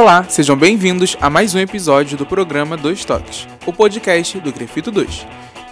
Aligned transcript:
Olá, 0.00 0.24
sejam 0.28 0.56
bem-vindos 0.56 1.16
a 1.20 1.28
mais 1.28 1.56
um 1.56 1.58
episódio 1.58 2.16
do 2.16 2.24
programa 2.24 2.76
Dois 2.76 3.04
Toques, 3.04 3.48
o 3.66 3.72
podcast 3.72 4.38
do 4.38 4.52
Grefito 4.52 4.92
2. 4.92 5.26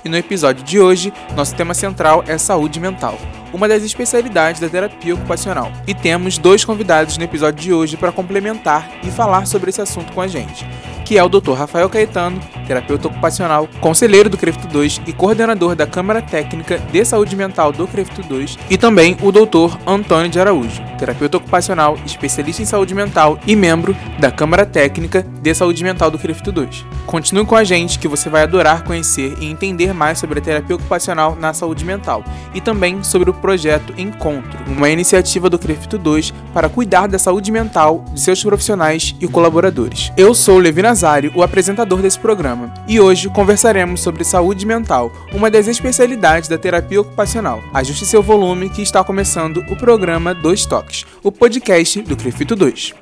E 0.05 0.09
no 0.09 0.17
episódio 0.17 0.65
de 0.65 0.81
hoje, 0.81 1.13
nosso 1.37 1.55
tema 1.55 1.75
central 1.75 2.25
é 2.27 2.37
saúde 2.37 2.81
mental, 2.81 3.17
uma 3.53 3.69
das 3.69 3.85
especialidades 3.85 4.61
da 4.61 4.69
terapia 4.69 5.15
ocupacional. 5.15 5.71
E 5.87 5.95
temos 5.95 6.39
dois 6.39 6.65
convidados 6.65 7.17
no 7.17 7.23
episódio 7.23 7.63
de 7.63 7.73
hoje 7.73 7.97
para 7.97 8.11
complementar 8.11 8.91
e 9.05 9.13
falar 9.13 9.47
sobre 9.47 9.71
esse 9.71 9.81
assunto 9.81 10.13
com 10.13 10.21
a 10.21 10.27
gente 10.27 10.67
que 11.07 11.17
é 11.17 11.23
o 11.23 11.29
Dr. 11.29 11.53
Rafael 11.53 11.89
Caetano, 11.89 12.41
terapeuta 12.67 13.07
ocupacional, 13.07 13.69
conselheiro 13.81 14.29
do 14.29 14.37
CREFTO 14.37 14.67
2 14.67 15.03
e 15.07 15.13
coordenador 15.13 15.77
da 15.77 15.87
Câmara 15.87 16.21
Técnica 16.21 16.79
de 16.79 17.05
Saúde 17.05 17.37
Mental 17.37 17.71
do 17.71 17.87
CREFTO 17.87 18.25
2, 18.25 18.59
e 18.69 18.77
também 18.77 19.17
o 19.23 19.31
Dr. 19.31 19.79
Antônio 19.87 20.29
de 20.29 20.41
Araújo, 20.41 20.83
terapeuta 20.99 21.37
ocupacional, 21.37 21.97
especialista 22.05 22.61
em 22.61 22.65
saúde 22.65 22.93
mental 22.93 23.39
e 23.47 23.55
membro 23.55 23.97
da 24.19 24.33
Câmara 24.33 24.67
Técnica 24.67 25.23
de 25.23 25.55
Saúde 25.55 25.85
Mental 25.85 26.11
do 26.11 26.19
CREFTO 26.19 26.51
2. 26.51 26.85
Continue 27.07 27.47
com 27.47 27.55
a 27.55 27.63
gente 27.63 28.01
que 28.01 28.09
você 28.09 28.29
vai 28.29 28.43
adorar 28.43 28.83
conhecer 28.83 29.37
e 29.41 29.47
entender 29.47 29.95
mais 29.95 30.19
sobre 30.19 30.41
a 30.41 30.43
terapia 30.43 30.75
ocupacional 30.75 31.37
na 31.37 31.55
saúde 31.55 31.85
mental 31.85 32.25
e 32.53 32.61
também 32.61 33.05
sobre 33.05 33.31
o 33.31 33.35
projeto 33.35 33.95
Encontro, 33.97 34.59
uma 34.67 34.91
iniciativa 34.91 35.49
do 35.49 35.57
CREFTO 35.57 35.99
2 35.99 36.35
para 36.53 36.69
cuidar 36.69 37.07
da 37.07 37.19
saúde 37.19 37.53
mental 37.53 38.05
de 38.13 38.21
seus 38.21 38.43
profissionais 38.43 39.15
e 39.21 39.29
colaboradores. 39.29 40.11
Eu 40.17 40.35
sou 40.35 40.59
Levina 40.59 40.96
Nazário, 40.97 41.31
o 41.37 41.43
apresentador 41.43 42.01
desse 42.01 42.19
programa, 42.19 42.73
e 42.89 42.99
hoje 42.99 43.29
conversaremos 43.29 44.01
sobre 44.01 44.25
saúde 44.25 44.65
mental, 44.65 45.13
uma 45.31 45.51
das 45.51 45.69
especialidades 45.69 46.49
da 46.49 46.57
terapia 46.57 47.03
ocupacional. 47.03 47.63
Ajuste 47.75 48.07
seu 48.07 48.23
volume 48.23 48.71
que 48.71 48.81
está 48.81 49.05
começando 49.05 49.59
o 49.69 49.77
programa 49.77 50.33
Dois 50.33 50.65
Toques, 50.65 51.05
o 51.23 51.31
podcast 51.31 52.01
do 52.01 52.17
Crefito 52.17 52.57
2. 52.57 52.95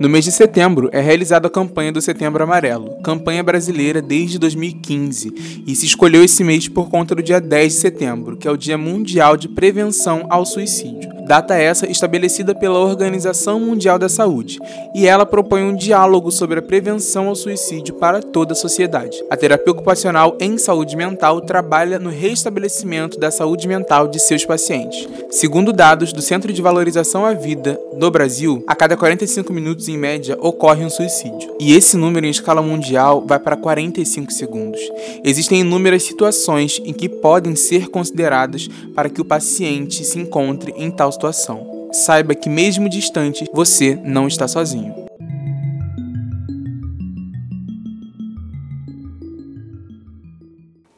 No 0.00 0.08
mês 0.08 0.24
de 0.24 0.32
setembro 0.32 0.88
é 0.92 1.00
realizada 1.02 1.46
a 1.46 1.50
campanha 1.50 1.92
do 1.92 2.00
Setembro 2.00 2.42
Amarelo, 2.42 3.02
campanha 3.02 3.42
brasileira 3.42 4.00
desde 4.00 4.38
2015, 4.38 5.62
e 5.66 5.76
se 5.76 5.84
escolheu 5.84 6.24
esse 6.24 6.42
mês 6.42 6.66
por 6.66 6.88
conta 6.88 7.14
do 7.14 7.22
dia 7.22 7.38
10 7.38 7.74
de 7.74 7.78
setembro, 7.80 8.36
que 8.38 8.48
é 8.48 8.50
o 8.50 8.56
Dia 8.56 8.78
Mundial 8.78 9.36
de 9.36 9.46
Prevenção 9.46 10.24
ao 10.30 10.46
Suicídio 10.46 11.20
data 11.30 11.54
essa 11.54 11.88
estabelecida 11.88 12.56
pela 12.56 12.80
Organização 12.80 13.60
Mundial 13.60 14.00
da 14.00 14.08
Saúde, 14.08 14.58
e 14.92 15.06
ela 15.06 15.24
propõe 15.24 15.62
um 15.62 15.76
diálogo 15.76 16.28
sobre 16.32 16.58
a 16.58 16.62
prevenção 16.62 17.28
ao 17.28 17.36
suicídio 17.36 17.94
para 17.94 18.20
toda 18.20 18.52
a 18.52 18.56
sociedade. 18.56 19.22
A 19.30 19.36
terapia 19.36 19.70
ocupacional 19.70 20.36
em 20.40 20.58
saúde 20.58 20.96
mental 20.96 21.40
trabalha 21.40 22.00
no 22.00 22.10
restabelecimento 22.10 23.16
da 23.16 23.30
saúde 23.30 23.68
mental 23.68 24.08
de 24.08 24.18
seus 24.18 24.44
pacientes. 24.44 25.08
Segundo 25.30 25.72
dados 25.72 26.12
do 26.12 26.20
Centro 26.20 26.52
de 26.52 26.60
Valorização 26.60 27.24
à 27.24 27.32
Vida 27.32 27.80
do 27.96 28.10
Brasil, 28.10 28.64
a 28.66 28.74
cada 28.74 28.96
45 28.96 29.52
minutos 29.52 29.86
em 29.90 29.98
média 29.98 30.36
ocorre 30.40 30.84
um 30.84 30.90
suicídio. 30.90 31.54
E 31.60 31.74
esse 31.74 31.96
número 31.96 32.26
em 32.26 32.30
escala 32.30 32.62
mundial 32.62 33.24
vai 33.26 33.38
para 33.38 33.56
45 33.56 34.32
segundos. 34.32 34.80
Existem 35.24 35.60
inúmeras 35.60 36.02
situações 36.02 36.80
em 36.84 36.92
que 36.92 37.08
podem 37.08 37.54
ser 37.54 37.88
consideradas 37.88 38.68
para 38.94 39.10
que 39.10 39.20
o 39.20 39.24
paciente 39.24 40.04
se 40.04 40.18
encontre 40.18 40.72
em 40.76 40.90
tal 40.90 41.10
situação. 41.10 41.88
Saiba 41.92 42.34
que, 42.34 42.48
mesmo 42.48 42.88
distante, 42.88 43.44
você 43.52 43.98
não 44.04 44.28
está 44.28 44.46
sozinho. 44.46 44.94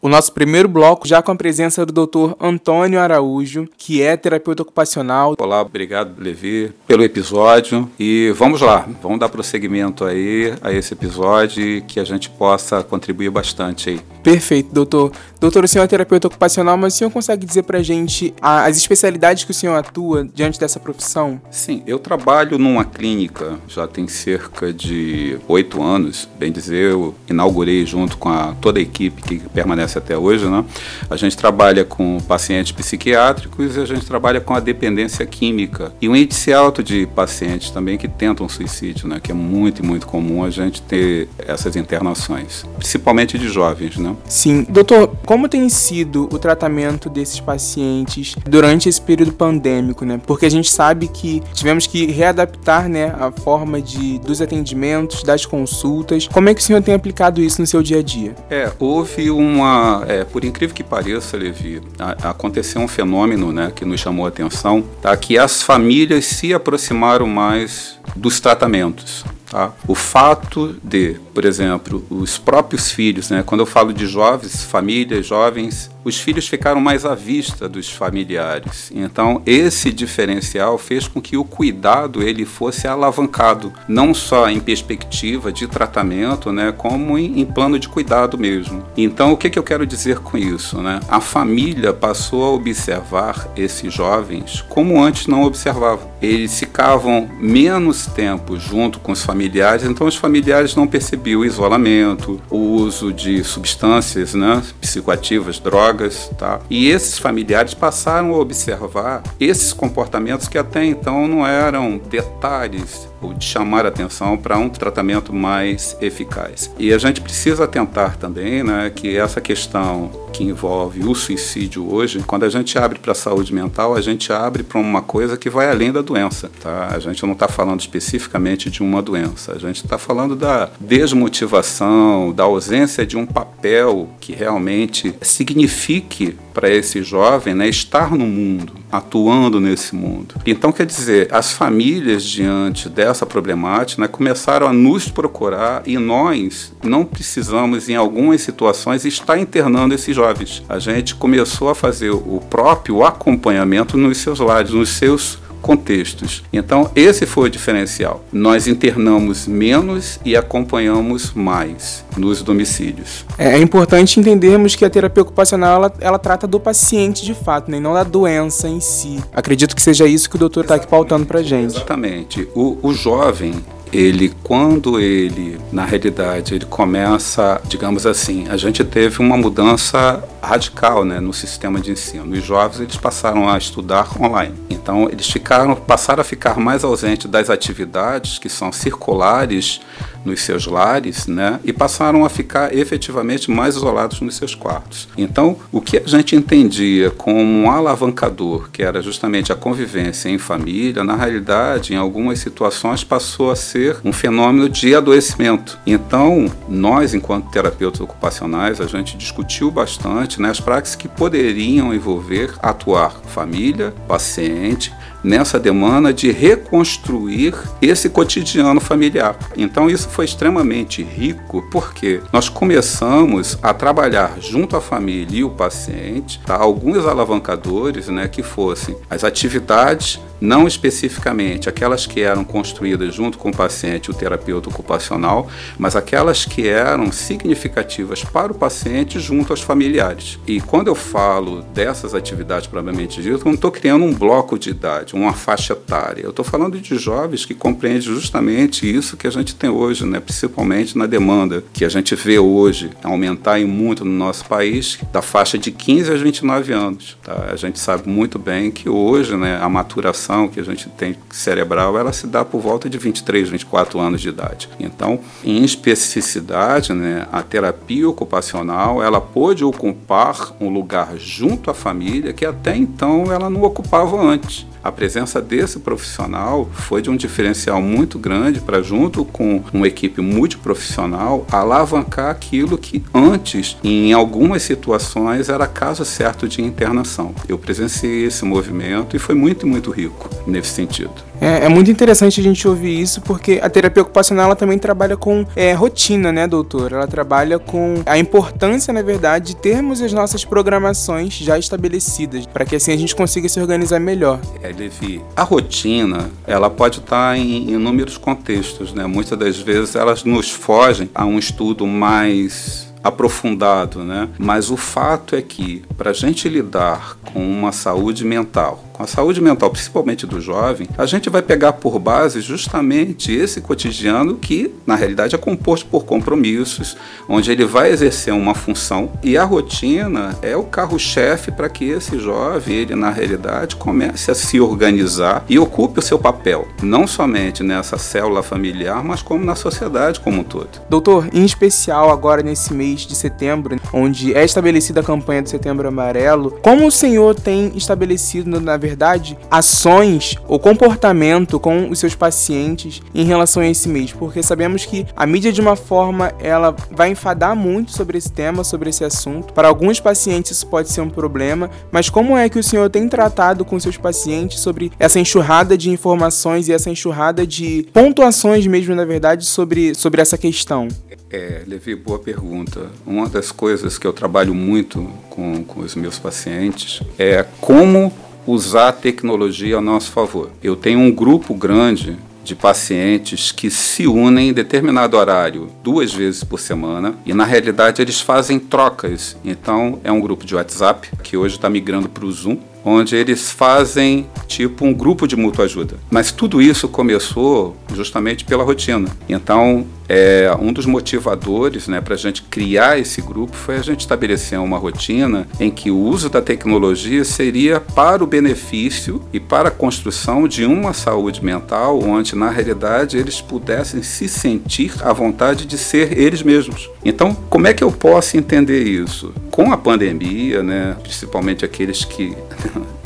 O 0.05 0.09
nosso 0.09 0.33
primeiro 0.33 0.69
bloco 0.69 1.07
já 1.07 1.23
com 1.23 1.31
a 1.31 1.37
presença 1.37 1.87
do 1.87 2.05
Dr. 2.05 2.33
Antônio 2.41 2.99
Araújo, 2.99 3.69
que 3.79 4.03
é 4.03 4.17
terapeuta 4.17 4.63
ocupacional. 4.63 5.37
Olá, 5.39 5.63
obrigado, 5.63 6.21
Levi, 6.21 6.73
pelo 6.89 7.05
episódio. 7.05 7.89
E 8.01 8.35
vamos 8.37 8.61
lá, 8.61 8.85
vamos 9.01 9.21
dar 9.21 9.29
prosseguimento 9.29 10.05
aí 10.05 10.55
a 10.61 10.73
esse 10.73 10.93
episódio 10.93 11.62
e 11.62 11.83
que 11.83 12.01
a 12.01 12.05
gente 12.05 12.29
possa 12.31 12.83
contribuir 12.83 13.31
bastante 13.31 13.91
aí. 13.91 14.01
Perfeito, 14.25 14.75
doutor. 14.75 15.12
Doutor, 15.41 15.65
o 15.65 15.69
senhor 15.69 15.85
é 15.85 15.89
terapeuta 15.89 16.27
ocupacional, 16.27 16.77
mas 16.77 16.95
o 16.95 16.99
senhor 16.99 17.11
consegue 17.11 17.47
dizer 17.47 17.62
pra 17.62 17.81
gente 17.81 18.35
as 18.41 18.77
especialidades 18.77 19.45
que 19.45 19.53
o 19.53 19.55
senhor 19.55 19.77
atua 19.77 20.25
diante 20.35 20.59
dessa 20.59 20.81
profissão? 20.81 21.41
Sim, 21.49 21.83
eu 21.87 22.01
trabalho 22.01 22.59
numa 22.59 22.85
clínica 22.85 23.59
já 23.69 23.87
tem 23.87 24.09
cerca 24.09 24.73
de 24.73 25.39
oito 25.49 25.83
anos, 25.83 26.29
bem 26.39 26.51
dizer, 26.51 26.93
eu 26.93 27.15
inaugurei 27.29 27.85
junto 27.85 28.17
com 28.17 28.29
a, 28.29 28.55
toda 28.61 28.79
a 28.79 28.83
equipe 28.83 29.23
que 29.23 29.39
permanece 29.51 29.92
até 29.99 30.17
hoje, 30.17 30.47
né? 30.47 30.65
A 31.11 31.17
gente 31.17 31.37
trabalha 31.37 31.85
com 31.85 32.19
pacientes 32.21 32.73
psiquiátricos 32.73 33.77
e 33.77 33.81
a 33.81 33.85
gente 33.85 34.05
trabalha 34.07 34.41
com 34.41 34.55
a 34.55 34.61
dependência 34.61 35.25
química 35.27 35.93
e 36.01 36.09
um 36.09 36.17
índice 36.17 36.53
alto 36.53 36.83
de 36.83 37.07
pacientes 37.07 37.71
também 37.71 37.99
que 37.99 38.09
tentam 38.09 38.49
suicídio, 38.49 39.09
né? 39.09 39.21
Que 39.23 39.33
é 39.33 39.35
muito, 39.35 39.85
muito 39.85 40.07
comum 40.07 40.45
a 40.45 40.51
gente 40.51 40.83
ter 40.83 41.29
essas 41.39 41.77
internações, 41.77 42.65
principalmente 42.77 43.39
de 43.39 43.49
jovens, 43.49 43.97
né? 43.97 44.15
Sim. 44.27 44.67
Doutor, 44.69 45.15
como 45.27 45.49
tem 45.49 45.69
sido 45.69 46.29
o 46.33 46.39
tratamento 46.39 47.09
desses 47.09 47.41
pacientes 47.41 48.37
durante 48.49 48.89
esse 48.89 49.01
período 49.01 49.33
pandêmico, 49.33 50.05
né? 50.05 50.21
Porque 50.27 50.47
a 50.47 50.51
gente 50.51 50.71
sabe 50.71 51.09
que 51.09 51.43
tivemos 51.53 51.87
que 51.87 52.07
readaptar, 52.07 52.89
né, 52.89 53.15
a 53.19 53.31
forma 53.31 53.81
de 53.81 54.19
dos 54.19 54.41
atendimentos, 54.41 55.23
das 55.23 55.47
consultas. 55.47 56.29
Como 56.29 56.49
é 56.49 56.55
que 56.55 56.61
o 56.61 56.65
senhor 56.65 56.83
tem 56.83 56.95
aplicado 56.95 57.41
isso 57.41 57.61
no 57.61 57.67
seu 57.67 57.83
dia 57.83 57.99
a 57.99 58.03
dia? 58.03 58.35
É, 58.51 58.71
houve 58.79 59.31
uma, 59.31 59.81
é, 60.06 60.25
por 60.25 60.44
incrível 60.44 60.75
que 60.75 60.82
pareça, 60.82 61.37
Levi, 61.37 61.81
a, 61.98 62.31
aconteceu 62.31 62.81
um 62.81 62.88
fenômeno, 62.88 63.53
né, 63.53 63.72
que 63.75 63.84
nos 63.84 64.00
chamou 64.00 64.26
a 64.26 64.28
atenção, 64.28 64.82
tá? 65.00 65.16
Que 65.16 65.38
as 65.38 65.62
famílias 65.62 66.25
se 66.25 66.53
aproximaram 66.53 67.26
mais 67.26 67.98
dos 68.16 68.41
tratamentos. 68.41 69.25
Tá? 69.53 69.70
O 69.87 69.94
fato 69.94 70.75
de, 70.82 71.16
por 71.34 71.44
exemplo, 71.44 72.03
os 72.09 72.38
próprios 72.38 72.91
filhos, 72.91 73.28
né? 73.28 73.43
quando 73.44 73.60
eu 73.60 73.66
falo 73.66 73.93
de 73.93 74.06
jovens, 74.06 74.65
famílias, 74.65 75.26
jovens, 75.26 75.91
os 76.05 76.19
filhos 76.19 76.49
ficaram 76.49 76.81
mais 76.81 77.05
à 77.05 77.15
vista 77.15 77.69
dos 77.69 77.91
familiares. 77.91 78.91
Então, 78.95 79.43
esse 79.47 79.93
diferencial 79.93 80.79
fez 80.79 81.07
com 81.07 81.21
que 81.21 81.37
o 81.37 81.45
cuidado 81.45 82.23
ele 82.23 82.45
fosse 82.45 82.87
alavancado, 82.87 83.73
não 83.89 84.12
só 84.12 84.49
em 84.49 84.61
perspectiva 84.61 85.53
de 85.53 85.67
tratamento, 85.67 86.53
né, 86.53 86.73
como 86.73 87.19
em, 87.19 87.41
em 87.41 87.45
plano 87.45 87.79
de 87.79 87.89
cuidado 87.89 88.39
mesmo. 88.39 88.83
Então, 88.97 89.33
o 89.33 89.37
que, 89.37 89.51
que 89.51 89.59
eu 89.59 89.62
quero 89.62 89.87
dizer 89.87 90.19
com 90.19 90.37
isso? 90.37 90.81
Né? 90.81 91.01
A 91.09 91.21
família 91.21 91.93
passou 91.93 92.45
a 92.45 92.51
observar 92.51 93.49
esses 93.57 93.93
jovens 93.93 94.65
como 94.69 95.03
antes 95.03 95.27
não 95.27 95.43
observava. 95.43 96.11
Eles 96.21 96.59
ficavam 96.59 97.29
menos 97.39 98.07
tempo 98.07 98.59
junto 98.59 98.99
com 99.01 99.12
os 99.12 99.23
familiares, 99.23 99.85
então 99.85 100.07
os 100.07 100.17
familiares 100.17 100.75
não 100.75 100.87
percebiam 100.87 101.41
o 101.41 101.45
isolamento, 101.45 102.41
o 102.49 102.59
uso 102.59 103.12
de 103.12 103.43
substâncias 103.45 104.35
né, 104.35 104.62
psicoativas, 104.81 105.59
drogas 105.59 105.92
drogas, 105.93 106.31
tá? 106.39 106.61
E 106.69 106.89
esses 106.89 107.19
familiares 107.19 107.75
passaram 107.75 108.33
a 108.35 108.39
observar 108.39 109.23
esses 109.39 109.73
comportamentos 109.73 110.49
que 110.49 110.59
até 110.59 110.85
então 110.85 111.29
não 111.29 111.47
eram 111.47 111.99
detalhes 111.99 113.12
de 113.33 113.45
chamar 113.45 113.87
atenção 113.87 114.37
para 114.37 114.59
um 114.59 114.69
tratamento 114.69 115.33
mais 115.33 115.97
eficaz. 116.01 116.71
E 116.79 116.93
a 116.93 116.99
gente 116.99 117.21
precisa 117.21 117.65
atentar 117.65 118.17
também, 118.17 118.63
né, 118.63 118.91
que 118.95 119.17
essa 119.17 119.41
questão 119.41 120.11
que 120.33 120.43
envolve 120.43 121.05
o 121.05 121.15
suicídio 121.15 121.93
hoje, 121.93 122.21
quando 122.27 122.45
a 122.45 122.49
gente 122.49 122.79
abre 122.79 122.99
para 122.99 123.13
a 123.13 123.15
saúde 123.15 123.53
mental, 123.53 123.95
a 123.95 124.01
gente 124.01 124.33
abre 124.33 124.63
para 124.63 124.81
uma 124.81 125.03
coisa 125.03 125.37
que 125.37 125.51
vai 125.51 125.71
além 125.71 125.93
da 125.93 126.01
doença, 126.01 126.51
tá? 126.61 126.89
A 126.93 126.99
gente 126.99 127.23
não 127.25 127.35
está 127.35 127.47
falando 127.47 127.81
especificamente 127.81 128.71
de 128.71 128.83
uma 128.83 129.03
doença, 129.03 129.53
a 129.53 129.59
gente 129.59 129.85
está 129.85 129.99
falando 129.99 130.35
da 130.35 130.71
desmotivação, 130.81 132.33
da 132.33 132.45
ausência 132.45 133.05
de 133.05 133.17
um 133.17 133.27
papel 133.27 134.09
que 134.21 134.33
realmente 134.33 135.15
signifique 135.21 136.37
para 136.53 136.71
esse 136.71 137.03
jovem 137.03 137.55
né, 137.55 137.69
estar 137.69 138.13
no 138.13 138.27
mundo, 138.27 138.75
atuando 138.91 139.61
nesse 139.61 139.95
mundo. 139.95 140.35
Então, 140.47 140.73
quer 140.73 140.87
dizer, 140.87 141.29
as 141.31 141.53
famílias, 141.53 142.23
diante 142.23 142.89
dessa 142.89 143.12
problemática, 143.26 144.00
né, 144.00 144.09
começaram 144.09 144.67
a 144.67 144.73
nos 144.73 145.09
procurar 145.09 145.82
e 145.87 145.99
nós 145.99 146.73
não 146.82 147.05
precisamos, 147.05 147.88
em 147.88 147.94
algumas 147.94 148.41
situações, 148.41 149.05
estar 149.05 149.38
internando 149.38 149.94
esses 149.94 150.14
jovens. 150.14 150.62
A 150.69 150.79
gente 150.79 151.14
começou 151.14 151.69
a 151.69 151.75
fazer 151.75 152.11
o 152.11 152.43
próprio 152.49 153.05
acompanhamento 153.05 153.99
nos 153.99 154.19
seus 154.19 154.41
lares, 154.41 154.73
nos 154.73 154.91
seus 154.91 155.38
contextos. 155.62 156.43
Então, 156.53 156.91
esse 156.94 157.25
foi 157.25 157.49
o 157.49 157.50
diferencial. 157.50 158.25
Nós 158.32 158.67
internamos 158.67 159.47
menos 159.47 160.19
e 160.25 160.37
acompanhamos 160.37 161.32
mais 161.32 162.05
nos 162.17 162.43
domicílios. 162.43 163.25
É, 163.38 163.55
é 163.55 163.59
importante 163.59 164.20
entendermos 164.20 164.75
que 164.75 164.85
a 164.85 164.91
terapia 164.91 165.23
ocupacional 165.23 165.76
ela, 165.76 165.94
ela 166.00 166.19
trata 166.19 166.47
do 166.47 166.61
paciente 166.61 167.25
de 167.25 167.35
fato, 167.35 167.70
né, 167.70 167.79
e 167.79 167.81
não 167.81 167.94
da 167.94 168.03
doença 168.03 168.69
em 168.69 168.81
si. 168.81 169.20
Acredito 169.32 169.75
que 169.75 169.82
seja 169.82 170.06
isso 170.06 170.29
que 170.29 170.37
o 170.37 170.38
doutor 170.38 170.64
está 170.64 170.75
aqui 170.75 170.87
pautando 170.87 171.25
para 171.25 171.43
gente. 171.43 171.76
Exatamente. 171.76 172.49
O, 172.55 172.79
o 172.82 172.93
jovem, 172.93 173.55
ele 173.93 174.33
quando 174.43 174.99
ele 174.99 175.59
na 175.71 175.85
realidade 175.85 176.55
ele 176.55 176.65
começa 176.65 177.61
digamos 177.67 178.06
assim 178.06 178.47
a 178.49 178.56
gente 178.56 178.83
teve 178.83 179.21
uma 179.21 179.37
mudança 179.37 180.23
radical 180.43 181.05
né, 181.05 181.21
no 181.21 181.33
sistema 181.33 181.79
de 181.81 181.91
ensino 181.93 182.33
os 182.33 182.44
jovens 182.44 182.81
eles 182.81 182.97
passaram 182.97 183.49
a 183.49 183.59
estudar 183.59 184.09
online 184.21 184.55
então 184.71 185.09
eles 185.11 185.29
ficaram 185.31 185.75
passaram 185.77 186.23
a 186.23 186.25
ficar 186.25 186.59
mais 186.59 186.85
ausentes 186.85 187.31
das 187.31 187.50
atividades 187.50 188.39
que 188.39 188.49
são 188.49 188.73
circulares 188.73 189.81
nos 190.25 190.41
seus 190.41 190.67
lares, 190.67 191.27
né? 191.27 191.61
E 191.65 191.73
passaram 191.73 192.25
a 192.25 192.29
ficar 192.29 192.75
efetivamente 192.75 193.50
mais 193.50 193.77
isolados 193.77 194.21
nos 194.21 194.37
seus 194.37 194.55
quartos. 194.55 195.09
Então, 195.17 195.56
o 195.71 195.81
que 195.81 195.99
a 195.99 196.06
gente 196.06 196.37
entendia 196.37 197.11
como 197.11 197.41
um 197.41 197.71
alavancador, 197.71 198.71
que 198.71 198.83
era 198.83 199.03
justamente 199.03 199.53
a 199.53 199.56
convivência 199.56 200.29
em 200.29 200.38
família, 200.38 201.05
na 201.05 201.17
realidade, 201.17 201.93
em 201.93 201.97
algumas 201.97 202.38
situações 202.38 203.05
passou 203.05 203.50
a 203.50 203.56
ser 203.56 203.81
um 204.05 204.12
fenômeno 204.12 204.69
de 204.69 204.94
adoecimento. 204.94 205.79
Então, 205.87 206.50
nós, 206.69 207.14
enquanto 207.14 207.50
terapeutas 207.50 208.00
ocupacionais, 208.00 208.81
a 208.81 208.87
gente 208.87 209.17
discutiu 209.17 209.70
bastante 209.70 210.40
né, 210.40 210.50
as 210.50 210.61
práticas 210.61 210.94
que 210.94 211.08
poderiam 211.08 211.94
envolver 211.94 212.52
atuar 212.61 213.12
família, 213.26 213.94
paciente, 214.06 214.93
nessa 215.23 215.59
demanda 215.59 216.13
de 216.13 216.31
reconstruir 216.31 217.55
esse 217.81 218.09
cotidiano 218.09 218.81
familiar. 218.81 219.37
Então 219.57 219.89
isso 219.89 220.09
foi 220.09 220.25
extremamente 220.25 221.03
rico 221.03 221.63
porque 221.71 222.21
nós 222.33 222.49
começamos 222.49 223.59
a 223.63 223.73
trabalhar 223.73 224.37
junto 224.41 224.77
à 224.77 224.81
família 224.81 225.41
e 225.41 225.45
o 225.45 225.51
paciente, 225.51 226.41
tá? 226.45 226.57
alguns 226.57 227.07
alavancadores, 227.07 228.09
né, 228.09 228.29
que 228.29 228.43
fossem 228.43 228.97
as 229.09 229.25
atividades 229.25 230.21
não 230.43 230.67
especificamente 230.67 231.69
aquelas 231.69 232.05
que 232.05 232.21
eram 232.21 232.43
construídas 232.43 233.15
junto 233.15 233.39
com 233.39 233.51
o 233.51 233.57
paciente 233.57 234.11
o 234.11 234.15
terapeuta 234.15 234.69
ocupacional, 234.69 235.49
mas 235.79 235.95
aquelas 235.95 236.45
que 236.45 236.67
eram 236.67 237.13
significativas 237.13 238.25
para 238.25 238.51
o 238.51 238.55
paciente 238.55 239.21
junto 239.21 239.53
aos 239.53 239.61
familiares. 239.61 240.41
E 240.45 240.61
quando 240.61 240.89
eu 240.89 240.97
falo 240.97 241.63
dessas 241.73 242.13
atividades 242.13 242.67
propriamente 242.67 243.23
dito, 243.23 243.39
eu 243.39 243.45
não 243.45 243.55
estou 243.55 243.71
criando 243.71 244.05
um 244.05 244.13
bloco 244.13 244.59
de 244.59 244.71
idade, 244.71 245.12
uma 245.17 245.32
faixa 245.32 245.73
etária. 245.73 246.23
Eu 246.23 246.31
estou 246.31 246.44
falando 246.44 246.81
de 246.81 246.97
jovens 246.97 247.44
que 247.44 247.55
compreendem 247.55 248.03
justamente 248.03 248.91
isso 248.91 249.17
que 249.17 249.26
a 249.26 249.31
gente 249.31 249.55
tem 249.55 249.70
hoje, 249.70 250.05
né? 250.05 250.20
principalmente 250.20 250.97
na 250.97 251.06
demanda 251.06 251.62
que 251.73 251.85
a 251.85 251.88
gente 251.88 252.14
vê 252.14 252.38
hoje 252.38 252.91
aumentar 253.03 253.61
em 253.61 253.64
muito 253.64 254.05
no 254.05 254.12
nosso 254.12 254.44
país, 254.47 254.99
da 255.12 255.23
faixa 255.23 255.59
de 255.59 255.70
15 255.70 256.12
a 256.12 256.17
29 256.17 256.73
anos. 256.73 257.17
Tá? 257.23 257.49
A 257.53 257.56
gente 257.56 257.79
sabe 257.79 258.09
muito 258.09 258.38
bem 258.38 258.70
que 258.70 258.88
hoje 258.88 259.37
né, 259.37 259.59
a 259.61 259.69
maturação 259.69 260.49
que 260.49 260.61
a 260.61 260.64
gente 260.64 260.88
tem 260.91 261.17
cerebral, 261.31 261.99
ela 261.99 262.12
se 262.12 262.26
dá 262.26 262.44
por 262.44 262.61
volta 262.61 262.88
de 262.88 262.99
23, 262.99 263.49
24 263.49 263.99
anos 263.99 264.20
de 264.20 264.29
idade. 264.29 264.69
Então, 264.79 265.20
em 265.44 265.64
especificidade, 265.64 266.93
né, 266.93 267.26
a 267.32 267.43
terapia 267.43 268.09
ocupacional, 268.09 269.03
ela 269.03 269.20
pôde 269.20 269.64
ocupar 269.64 270.55
um 270.61 270.69
lugar 270.69 271.17
junto 271.17 271.70
à 271.70 271.75
família 271.75 272.32
que 272.32 272.44
até 272.44 272.76
então 272.76 273.32
ela 273.32 273.49
não 273.50 273.62
ocupava 273.62 274.20
antes 274.20 274.67
a 274.82 274.90
presença 274.90 275.40
desse 275.40 275.79
profissional 275.79 276.69
foi 276.73 277.02
de 277.02 277.11
um 277.11 277.17
diferencial 277.17 277.81
muito 277.81 278.19
grande 278.19 278.61
para, 278.61 278.82
junto 278.82 279.25
com 279.25 279.62
uma 279.73 279.87
equipe 279.87 280.20
multiprofissional, 280.20 281.46
alavancar 281.50 282.31
aquilo 282.31 282.76
que 282.76 283.02
antes, 283.14 283.76
em 283.82 284.12
algumas 284.12 284.62
situações, 284.62 285.49
era 285.49 285.67
caso 285.67 286.05
certo 286.05 286.49
de 286.49 286.62
internação. 286.62 287.34
Eu 287.49 287.58
presenciei 287.58 288.25
esse 288.25 288.44
movimento 288.44 289.17
e 289.17 289.19
foi 289.19 289.34
muito, 289.34 289.67
muito 289.67 289.90
rico 289.90 290.29
nesse 290.46 290.70
sentido. 290.70 291.32
É, 291.43 291.64
é, 291.64 291.69
muito 291.69 291.90
interessante 291.90 292.40
a 292.40 292.43
gente 292.43 292.69
ouvir 292.69 293.00
isso, 293.00 293.20
porque 293.20 293.58
a 293.61 293.69
terapia 293.69 294.00
ocupacional 294.00 294.46
ela 294.46 294.55
também 294.55 294.78
trabalha 294.78 295.17
com 295.17 295.44
é, 295.56 295.73
rotina, 295.73 296.31
né, 296.31 296.46
doutor? 296.46 296.93
Ela 296.93 297.08
trabalha 297.08 297.58
com 297.58 298.00
a 298.06 298.17
importância, 298.17 298.93
na 298.93 299.02
verdade, 299.02 299.46
de 299.46 299.56
termos 299.56 300.00
as 300.00 300.12
nossas 300.12 300.44
programações 300.44 301.35
já 301.35 301.58
estabelecidas, 301.58 302.46
para 302.46 302.64
que 302.64 302.76
assim 302.76 302.93
a 302.93 302.96
gente 302.96 303.17
consiga 303.17 303.49
se 303.49 303.58
organizar 303.58 303.99
melhor. 303.99 304.38
É, 304.62 304.72
Levi, 304.73 305.21
a 305.37 305.43
rotina, 305.43 306.31
ela 306.47 306.71
pode 306.71 306.99
estar 307.01 307.37
em 307.37 307.71
inúmeros 307.71 308.17
contextos, 308.17 308.93
né? 308.93 309.07
Muitas 309.07 309.39
das 309.39 309.59
vezes 309.59 309.95
elas 309.95 310.25
nos 310.25 310.51
fogem 310.51 311.11
a 311.15 311.25
um 311.25 311.39
estudo 311.39 311.87
mais 311.87 312.93
aprofundado, 313.03 314.05
né? 314.05 314.29
Mas 314.39 314.71
o 314.71 314.77
fato 314.77 315.35
é 315.35 315.43
que 315.43 315.83
para 315.97 316.11
a 316.11 316.15
gente 316.15 316.49
lidar 316.49 317.17
com 317.33 317.41
uma 317.41 317.73
saúde 317.73 318.25
mental, 318.25 318.85
com 318.93 319.03
a 319.03 319.06
saúde 319.06 319.41
mental, 319.41 319.71
principalmente 319.71 320.27
do 320.27 320.41
jovem, 320.41 320.89
a 320.99 321.06
gente 321.06 321.31
vai 321.31 321.43
pegar 321.43 321.75
por 321.75 321.99
base 321.99 322.41
justamente 322.41 323.33
esse 323.33 323.61
cotidiano 323.61 324.37
que, 324.37 324.73
na 324.87 324.94
realidade, 324.94 325.35
é 325.35 325.39
composto 325.39 325.87
por 325.87 326.05
compromissos, 326.05 326.97
onde 327.29 327.50
ele 327.50 327.65
vai 327.65 327.91
exercer 327.91 328.35
uma 328.35 328.55
função 328.55 329.11
e 329.23 329.37
a 329.37 329.44
rotina 329.44 330.37
é 330.43 330.56
o 330.56 330.65
carro-chefe 330.65 331.50
para 331.50 331.69
que 331.69 331.85
esse 331.85 332.19
jovem, 332.19 332.77
ele, 332.77 332.94
na 332.94 333.11
realidade, 333.11 333.77
comece 333.77 334.31
a 334.31 334.35
se 334.35 334.61
organizar 334.61 335.45
e 335.49 335.59
ocupe 335.59 335.99
o 335.99 336.03
seu 336.03 336.19
papel, 336.19 336.69
não 336.83 337.06
somente 337.06 337.62
nessa 337.62 337.97
célula 337.99 338.43
familiar, 338.43 339.03
mas 339.03 339.23
como 339.23 339.45
na 339.45 339.55
sociedade 339.55 340.21
como 340.21 340.41
um 340.41 340.45
todo. 340.45 340.81
Doutor, 340.88 341.29
em 341.33 341.45
especial 341.45 342.11
agora 342.11 342.43
nesse 342.43 342.73
mês 342.73 343.00
de 343.00 343.15
setembro, 343.15 343.81
onde 343.93 344.35
é 344.35 344.45
estabelecida 344.45 345.00
a 345.00 345.05
campanha 345.05 345.43
do 345.43 345.49
Setembro 345.49 345.88
Amarelo, 345.88 346.59
como 346.62 346.87
o 346.87 346.91
senhor 346.91 347.35
tem 347.35 347.73
estabelecido, 347.77 348.61
na 348.61 348.77
verdade, 348.82 349.38
ações 349.50 350.34
ou 350.49 350.58
comportamento 350.58 351.61
com 351.61 351.88
os 351.88 351.99
seus 352.00 352.14
pacientes 352.14 353.00
em 353.14 353.25
relação 353.25 353.62
a 353.62 353.69
esse 353.69 353.88
mês? 353.88 354.12
Porque 354.12 354.43
sabemos 354.43 354.84
que 354.84 355.06
a 355.17 355.25
mídia, 355.25 355.52
de 355.52 355.61
uma 355.61 355.76
forma, 355.76 356.32
ela 356.40 356.75
vai 356.90 357.11
enfadar 357.11 357.55
muito 357.55 357.93
sobre 357.93 358.19
esse 358.19 358.31
tema, 358.31 358.64
sobre 358.64 358.90
esse 358.90 359.05
assunto. 359.05 359.52
Para 359.52 359.69
alguns 359.69 360.00
pacientes 360.00 360.50
isso 360.50 360.67
pode 360.67 360.90
ser 360.90 361.00
um 361.00 361.08
problema, 361.08 361.70
mas 361.90 362.11
como 362.11 362.37
é 362.37 362.49
que 362.49 362.58
o 362.58 362.62
senhor 362.62 362.90
tem 362.90 363.08
tratado 363.08 363.64
com 363.64 363.79
seus 363.79 363.96
pacientes 363.96 364.61
sobre 364.61 364.90
essa 364.99 365.21
enxurrada 365.21 365.78
de 365.78 365.88
informações 365.88 366.68
e 366.68 366.73
essa 366.73 366.90
enxurrada 366.90 367.47
de 367.47 367.87
pontuações 367.92 368.66
mesmo, 368.66 368.95
na 368.95 369.04
verdade, 369.04 369.47
sobre, 369.47 369.95
sobre 369.95 370.21
essa 370.21 370.37
questão? 370.37 370.88
É, 371.33 371.62
Levi, 371.66 371.95
boa 371.95 372.18
pergunta. 372.18 372.90
Uma 373.07 373.26
das 373.26 373.50
coisas 373.50 373.97
que 373.97 374.07
eu 374.07 374.12
trabalho 374.12 374.54
muito 374.54 375.11
com, 375.30 375.64
com 375.64 375.80
os 375.80 375.95
meus 375.95 376.18
pacientes 376.18 377.00
é 377.18 377.42
como 377.59 378.12
usar 378.46 378.88
a 378.88 378.92
tecnologia 378.92 379.78
a 379.78 379.80
nosso 379.80 380.11
favor. 380.11 380.50
Eu 380.62 380.76
tenho 380.76 381.00
um 381.00 381.11
grupo 381.11 381.54
grande 381.54 382.16
de 382.44 382.56
pacientes 382.56 383.52
que 383.52 383.70
se 383.70 384.06
unem 384.06 384.49
em 384.49 384.52
determinado 384.52 385.16
horário 385.16 385.68
duas 385.82 386.12
vezes 386.12 386.42
por 386.42 386.58
semana 386.58 387.14
e 387.25 387.32
na 387.32 387.44
realidade 387.44 388.02
eles 388.02 388.20
fazem 388.20 388.58
trocas. 388.58 389.37
Então 389.44 390.00
é 390.02 390.11
um 390.11 390.20
grupo 390.20 390.44
de 390.44 390.54
WhatsApp 390.54 391.08
que 391.22 391.37
hoje 391.37 391.54
está 391.56 391.70
migrando 391.70 392.08
para 392.08 392.25
o 392.25 392.32
Zoom 392.32 392.58
onde 392.85 393.17
eles 393.17 393.51
fazem 393.51 394.27
tipo 394.47 394.85
um 394.85 394.93
grupo 394.93 395.27
de 395.27 395.37
mútua 395.37 395.65
ajuda. 395.65 395.97
Mas 396.11 396.31
tudo 396.31 396.61
isso 396.61 396.89
começou 396.89 397.77
justamente 397.95 398.45
pela 398.45 398.65
rotina. 398.65 399.09
Então, 399.29 399.87
é, 400.09 400.55
um 400.61 400.73
dos 400.73 400.85
motivadores 400.85 401.89
né, 401.89 402.01
para 402.01 402.15
a 402.15 402.19
gente 402.19 402.43
criar 402.43 402.99
esse 402.99 403.23
grupo 403.23 403.57
foi 403.57 403.77
a 403.77 403.83
gente 403.83 404.01
estabelecer 404.01 404.59
uma 404.61 404.77
rotina 404.77 405.47
em 405.59 405.71
que 405.71 405.91
o 405.91 405.97
uso 405.97 406.29
da 406.29 406.43
tecnologia 406.43 407.25
seria 407.25 407.81
para 407.81 408.23
o 408.23 408.27
benefício 408.27 409.23
e 409.33 409.41
para 409.41 409.69
a 409.69 409.73
construção 409.73 410.47
de 410.47 410.67
uma 410.67 410.93
saúde 410.93 411.43
mental 411.43 412.03
onde, 412.03 412.37
na 412.37 412.51
realidade, 412.51 413.17
eles 413.17 413.41
pudessem 413.41 414.03
se 414.03 414.29
sentir 414.29 414.93
à 415.03 415.12
vontade 415.12 415.65
de 415.65 415.79
ser 415.79 416.19
eles 416.19 416.43
mesmos. 416.43 416.91
Então, 417.05 417.35
como 417.49 417.67
é 417.67 417.73
que 417.73 417.83
eu 417.83 417.91
posso 417.91 418.37
entender 418.37 418.83
isso? 418.83 419.33
Com 419.51 419.73
a 419.73 419.77
pandemia, 419.77 420.62
né, 420.62 420.97
principalmente 421.03 421.65
aqueles 421.65 422.05
que 422.05 422.37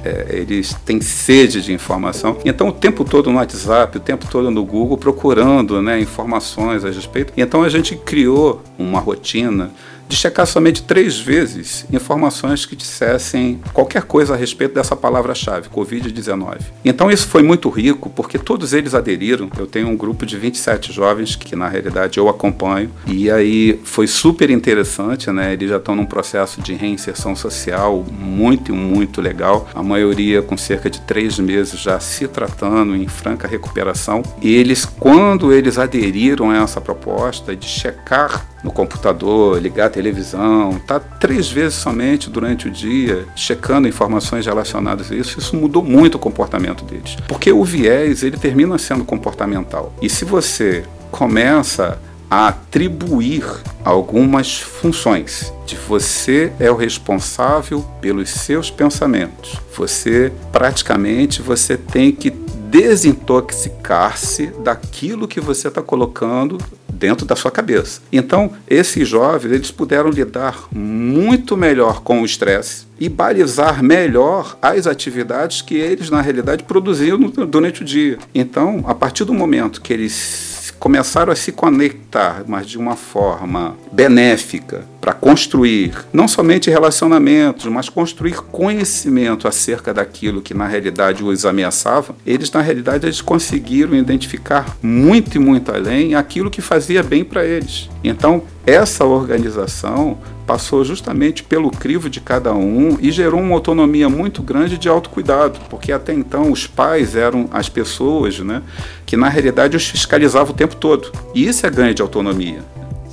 é, 0.05 0.27
eles 0.31 0.75
têm 0.85 1.01
sede 1.01 1.63
de 1.63 1.73
informação. 1.73 2.39
Então, 2.45 2.69
o 2.69 2.73
tempo 2.73 3.05
todo 3.05 3.31
no 3.31 3.37
WhatsApp, 3.37 3.97
o 3.97 4.01
tempo 4.01 4.27
todo 4.31 4.51
no 4.51 4.65
Google, 4.65 4.97
procurando 4.97 5.83
né, 5.83 6.01
informações 6.01 6.85
a 6.85 6.91
respeito. 6.91 7.33
Então, 7.37 7.63
a 7.63 7.69
gente 7.69 7.97
criou 7.97 8.63
uma 8.79 9.01
rotina 9.01 9.71
de 10.09 10.17
checar 10.17 10.47
somente 10.47 10.83
três 10.83 11.19
vezes 11.19 11.87
informações 11.93 12.65
que 12.65 12.77
dissessem 12.77 13.61
qualquer 13.73 14.03
coisa 14.03 14.35
a 14.35 14.37
respeito 14.37 14.75
dessa 14.75 14.95
palavra-chave, 14.97 15.69
Covid-19. 15.69 16.59
Então 16.85 17.11
isso 17.11 17.27
foi 17.29 17.43
muito 17.43 17.69
rico, 17.69 18.11
porque 18.11 18.39
todos 18.39 18.73
eles 18.73 18.95
aderiram. 18.95 19.51
Eu 19.59 19.67
tenho 19.67 19.89
um 19.89 19.97
grupo 19.97 20.25
de 20.25 20.37
27 20.37 20.93
jovens 20.93 21.37
que, 21.37 21.57
na 21.57 21.69
realidade, 21.69 22.19
eu 22.19 22.29
acompanho, 22.29 22.91
e 23.07 23.31
aí 23.31 23.81
foi 23.85 24.07
super 24.07 24.51
interessante, 24.51 25.31
né? 25.31 25.53
Eles 25.53 25.71
já 25.71 25.77
estão 25.77 25.95
num 25.95 26.07
processo 26.07 26.61
de 26.61 26.75
reinserção 26.75 27.35
social 27.35 28.05
muito, 28.11 28.75
muito 28.75 29.21
legal. 29.21 29.69
A 29.75 29.83
maioria 29.83 30.43
com 30.43 30.57
cerca 30.57 30.89
de 30.89 31.01
três 31.01 31.39
meses 31.39 31.81
já 31.81 31.99
se 32.01 32.29
tratando 32.29 32.95
em 32.95 33.09
franca 33.09 33.49
recuperação. 33.49 34.23
E 34.41 34.55
eles, 34.55 34.85
quando 34.85 35.53
eles 35.53 35.79
aderiram 35.79 36.51
a 36.51 36.59
essa 36.59 36.81
proposta 36.81 37.55
de 37.57 37.67
checar 37.67 38.47
no 38.67 38.73
computador, 38.73 39.63
ligar 39.63 39.87
a 39.87 39.91
televisão, 39.91 40.81
tá 40.89 40.99
três 40.99 41.49
vezes 41.49 41.79
somente 41.79 42.29
durante 42.29 42.67
o 42.67 42.71
dia 42.71 43.25
checando 43.37 43.87
informações 43.87 44.45
relacionadas 44.45 45.13
a 45.13 45.15
isso, 45.15 45.39
isso 45.39 45.55
mudou 45.55 45.85
muito 45.85 46.17
o 46.17 46.19
comportamento 46.19 46.85
deles. 46.85 47.17
Porque 47.29 47.53
o 47.53 47.65
viés, 47.65 48.25
ele 48.25 48.37
termina 48.37 48.77
sendo 48.77 49.05
comportamental. 49.05 49.95
E 50.03 50.11
se 50.11 50.25
você 50.25 50.85
começa 51.13 51.97
a 52.29 52.49
atribuir 52.49 53.45
algumas 53.85 54.59
funções 54.61 55.53
de 55.65 55.77
você 55.77 56.53
é 56.59 56.69
o 56.69 56.75
responsável 56.75 57.85
pelos 58.01 58.31
seus 58.31 58.69
pensamentos. 58.69 59.61
Você 59.77 60.33
praticamente 60.51 61.41
você 61.41 61.77
tem 61.77 62.11
que 62.11 62.33
desintoxicar-se 62.77 64.49
daquilo 64.63 65.27
que 65.27 65.41
você 65.41 65.69
está 65.69 65.81
colocando 65.81 66.59
dentro 66.87 67.25
da 67.25 67.35
sua 67.35 67.51
cabeça. 67.51 68.03
Então, 68.13 68.53
esses 68.69 69.09
jovens, 69.09 69.51
eles 69.51 69.71
puderam 69.71 70.11
lidar 70.11 70.69
muito 70.71 71.57
melhor 71.57 72.03
com 72.03 72.21
o 72.21 72.25
estresse 72.27 72.87
e 73.01 73.09
balizar 73.09 73.83
melhor 73.83 74.59
as 74.61 74.87
atividades 74.87 75.63
que 75.63 75.75
eles, 75.75 76.11
na 76.11 76.21
realidade, 76.21 76.65
produziam 76.65 77.19
durante 77.19 77.81
o 77.81 77.85
dia. 77.85 78.19
Então, 78.35 78.85
a 78.87 78.95
partir 78.95 79.25
do 79.25 79.33
momento 79.33 79.81
que 79.81 79.93
eles 79.95 80.75
começaram 80.79 81.33
a 81.33 81.37
se 81.37 81.53
conectar, 81.53 82.45
mas 82.47 82.67
de 82.67 82.77
uma 82.77 82.95
forma 82.95 83.75
benéfica, 83.91 84.85
para 85.07 85.15
construir 85.15 85.93
não 86.13 86.27
somente 86.27 86.69
relacionamentos, 86.69 87.65
mas 87.67 87.89
construir 87.89 88.39
conhecimento 88.39 89.47
acerca 89.47 89.95
daquilo 89.95 90.43
que 90.43 90.53
na 90.53 90.67
realidade 90.67 91.23
os 91.23 91.47
ameaçava, 91.47 92.17
eles 92.27 92.51
na 92.51 92.61
realidade 92.61 93.07
eles 93.07 93.21
conseguiram 93.21 93.95
identificar 93.95 94.77
muito 94.83 95.37
e 95.37 95.39
muito 95.39 95.71
além 95.71 96.17
aquilo 96.17 96.51
que 96.51 96.61
fazia 96.61 97.05
bem 97.05 97.23
para 97.23 97.45
eles. 97.45 97.89
Então, 98.03 98.43
essa 98.67 99.05
organização 99.05 100.19
passou 100.45 100.85
justamente 100.85 101.45
pelo 101.45 101.71
crivo 101.71 102.11
de 102.11 102.21
cada 102.21 102.53
um 102.53 102.99
e 103.01 103.13
gerou 103.13 103.41
uma 103.41 103.55
autonomia 103.55 104.09
muito 104.09 104.43
grande 104.43 104.77
de 104.77 104.89
autocuidado, 104.89 105.61
porque 105.71 105.93
até 105.93 106.13
então 106.13 106.51
os 106.51 106.67
pais 106.67 107.15
eram 107.15 107.49
as 107.53 107.69
pessoas 107.69 108.41
né, 108.41 108.61
que 109.07 109.17
na 109.17 109.29
realidade 109.29 109.77
os 109.77 109.87
fiscalizavam 109.87 110.53
o 110.53 110.57
tempo 110.57 110.75
todo. 110.75 111.13
E 111.33 111.47
isso 111.47 111.65
é 111.65 111.71
ganho 111.71 111.95
de 111.95 112.03
autonomia. 112.03 112.59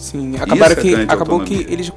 Sim, 0.04 0.36
acabaram 0.36 0.74
é 0.74 0.76
que, 0.76 0.96
acabou 1.08 1.40
que 1.40 1.66
eles 1.70 1.90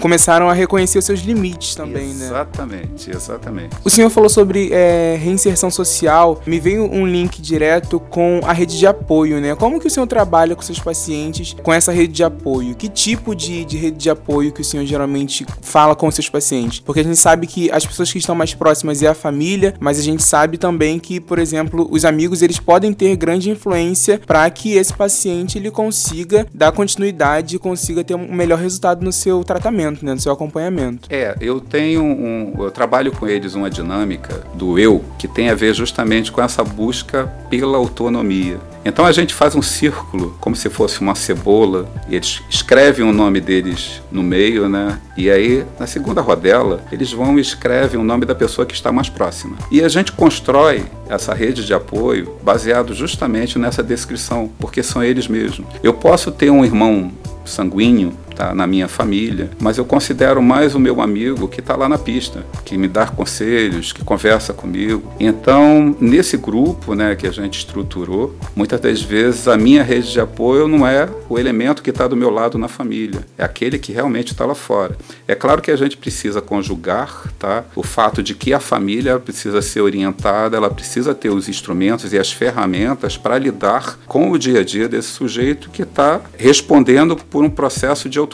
começaram 0.00 0.48
a 0.48 0.52
reconhecer 0.52 0.98
os 0.98 1.04
seus 1.04 1.20
limites 1.20 1.74
também, 1.74 2.10
exatamente, 2.10 2.20
né? 2.20 2.26
Exatamente, 2.26 3.10
exatamente. 3.10 3.76
O 3.84 3.90
senhor 3.90 4.08
falou 4.08 4.30
sobre 4.30 4.70
é, 4.72 5.18
reinserção 5.20 5.68
social. 5.68 6.40
Me 6.46 6.60
veio 6.60 6.84
um 6.84 7.04
link 7.04 7.42
direto 7.42 7.98
com 7.98 8.40
a 8.44 8.52
rede 8.52 8.78
de 8.78 8.86
apoio, 8.86 9.40
né? 9.40 9.56
Como 9.56 9.80
que 9.80 9.88
o 9.88 9.90
senhor 9.90 10.06
trabalha 10.06 10.54
com 10.54 10.62
seus 10.62 10.78
pacientes 10.78 11.56
com 11.60 11.72
essa 11.72 11.90
rede 11.90 12.12
de 12.12 12.22
apoio? 12.22 12.76
Que 12.76 12.88
tipo 12.88 13.34
de, 13.34 13.64
de 13.64 13.76
rede 13.76 13.98
de 13.98 14.10
apoio 14.10 14.52
que 14.52 14.60
o 14.60 14.64
senhor 14.64 14.86
geralmente 14.86 15.44
fala 15.60 15.96
com 15.96 16.06
os 16.06 16.14
seus 16.14 16.28
pacientes? 16.28 16.78
Porque 16.78 17.00
a 17.00 17.04
gente 17.04 17.18
sabe 17.18 17.48
que 17.48 17.68
as 17.72 17.84
pessoas 17.84 18.12
que 18.12 18.18
estão 18.18 18.36
mais 18.36 18.54
próximas 18.54 19.02
é 19.02 19.08
a 19.08 19.14
família, 19.14 19.74
mas 19.80 19.98
a 19.98 20.02
gente 20.02 20.22
sabe 20.22 20.56
também 20.56 21.00
que, 21.00 21.20
por 21.20 21.40
exemplo, 21.40 21.88
os 21.90 22.04
amigos 22.04 22.42
eles 22.42 22.60
podem 22.60 22.92
ter 22.92 23.16
grande 23.16 23.50
influência 23.50 24.20
para 24.24 24.48
que 24.50 24.74
esse 24.74 24.92
paciente 24.92 25.58
ele 25.58 25.70
consiga 25.70 26.46
dar 26.54 26.70
continuidade 26.72 27.39
e 27.42 27.58
consiga 27.58 28.04
ter 28.04 28.14
um 28.14 28.32
melhor 28.32 28.58
resultado 28.58 29.04
no 29.04 29.12
seu 29.12 29.42
tratamento, 29.44 30.04
né, 30.04 30.14
no 30.14 30.20
seu 30.20 30.32
acompanhamento. 30.32 31.08
É, 31.10 31.36
eu 31.40 31.60
tenho 31.60 32.02
um, 32.02 32.54
eu 32.58 32.70
trabalho 32.70 33.12
com 33.12 33.26
eles 33.26 33.54
uma 33.54 33.70
dinâmica 33.70 34.42
do 34.54 34.78
eu 34.78 35.04
que 35.18 35.28
tem 35.28 35.50
a 35.50 35.54
ver 35.54 35.74
justamente 35.74 36.30
com 36.30 36.42
essa 36.42 36.62
busca 36.62 37.26
pela 37.48 37.76
autonomia. 37.76 38.58
Então 38.84 39.04
a 39.04 39.12
gente 39.12 39.34
faz 39.34 39.54
um 39.54 39.62
círculo, 39.62 40.36
como 40.40 40.56
se 40.56 40.70
fosse 40.70 41.00
uma 41.00 41.14
cebola, 41.14 41.88
e 42.08 42.16
eles 42.16 42.42
escrevem 42.48 43.04
o 43.04 43.12
nome 43.12 43.40
deles 43.40 44.02
no 44.10 44.22
meio, 44.22 44.68
né? 44.68 44.98
E 45.16 45.30
aí, 45.30 45.64
na 45.78 45.86
segunda 45.86 46.20
rodela, 46.20 46.82
eles 46.90 47.12
vão 47.12 47.38
e 47.38 47.42
escrevem 47.42 48.00
o 48.00 48.04
nome 48.04 48.24
da 48.24 48.34
pessoa 48.34 48.66
que 48.66 48.74
está 48.74 48.90
mais 48.90 49.08
próxima. 49.08 49.56
E 49.70 49.82
a 49.82 49.88
gente 49.88 50.12
constrói 50.12 50.84
essa 51.08 51.34
rede 51.34 51.64
de 51.64 51.74
apoio 51.74 52.36
baseado 52.42 52.94
justamente 52.94 53.58
nessa 53.58 53.82
descrição, 53.82 54.50
porque 54.58 54.82
são 54.82 55.02
eles 55.02 55.28
mesmos. 55.28 55.66
Eu 55.82 55.92
posso 55.92 56.30
ter 56.30 56.50
um 56.50 56.64
irmão 56.64 57.12
sanguíneo 57.44 58.12
tá 58.40 58.54
na 58.54 58.66
minha 58.66 58.88
família, 58.88 59.50
mas 59.60 59.76
eu 59.76 59.84
considero 59.84 60.40
mais 60.40 60.74
o 60.74 60.80
meu 60.80 61.02
amigo 61.02 61.46
que 61.46 61.60
está 61.60 61.76
lá 61.76 61.88
na 61.88 61.98
pista, 61.98 62.42
que 62.64 62.78
me 62.78 62.88
dá 62.88 63.06
conselhos, 63.06 63.92
que 63.92 64.02
conversa 64.02 64.54
comigo. 64.54 65.12
Então, 65.20 65.94
nesse 66.00 66.38
grupo, 66.38 66.94
né, 66.94 67.14
que 67.14 67.26
a 67.26 67.30
gente 67.30 67.58
estruturou, 67.58 68.34
muitas 68.56 68.80
das 68.80 69.02
vezes 69.02 69.46
a 69.46 69.58
minha 69.58 69.82
rede 69.82 70.10
de 70.10 70.20
apoio 70.20 70.66
não 70.66 70.86
é 70.86 71.06
o 71.28 71.38
elemento 71.38 71.82
que 71.82 71.90
está 71.90 72.08
do 72.08 72.16
meu 72.16 72.30
lado 72.30 72.56
na 72.56 72.66
família, 72.66 73.20
é 73.36 73.44
aquele 73.44 73.78
que 73.78 73.92
realmente 73.92 74.32
está 74.32 74.46
lá 74.46 74.54
fora. 74.54 74.96
É 75.28 75.34
claro 75.34 75.60
que 75.60 75.70
a 75.70 75.76
gente 75.76 75.98
precisa 75.98 76.40
conjugar, 76.40 77.30
tá, 77.38 77.64
o 77.76 77.82
fato 77.82 78.22
de 78.22 78.34
que 78.34 78.54
a 78.54 78.60
família 78.60 79.18
precisa 79.18 79.60
ser 79.60 79.82
orientada, 79.82 80.56
ela 80.56 80.70
precisa 80.70 81.14
ter 81.14 81.28
os 81.28 81.46
instrumentos 81.46 82.12
e 82.12 82.18
as 82.18 82.32
ferramentas 82.32 83.18
para 83.18 83.36
lidar 83.36 83.98
com 84.06 84.30
o 84.30 84.38
dia 84.38 84.60
a 84.60 84.64
dia 84.64 84.88
desse 84.88 85.08
sujeito 85.08 85.68
que 85.68 85.82
está 85.82 86.22
respondendo 86.38 87.16
por 87.16 87.44
um 87.44 87.50
processo 87.50 88.08
de 88.08 88.18
autonomia. 88.18 88.29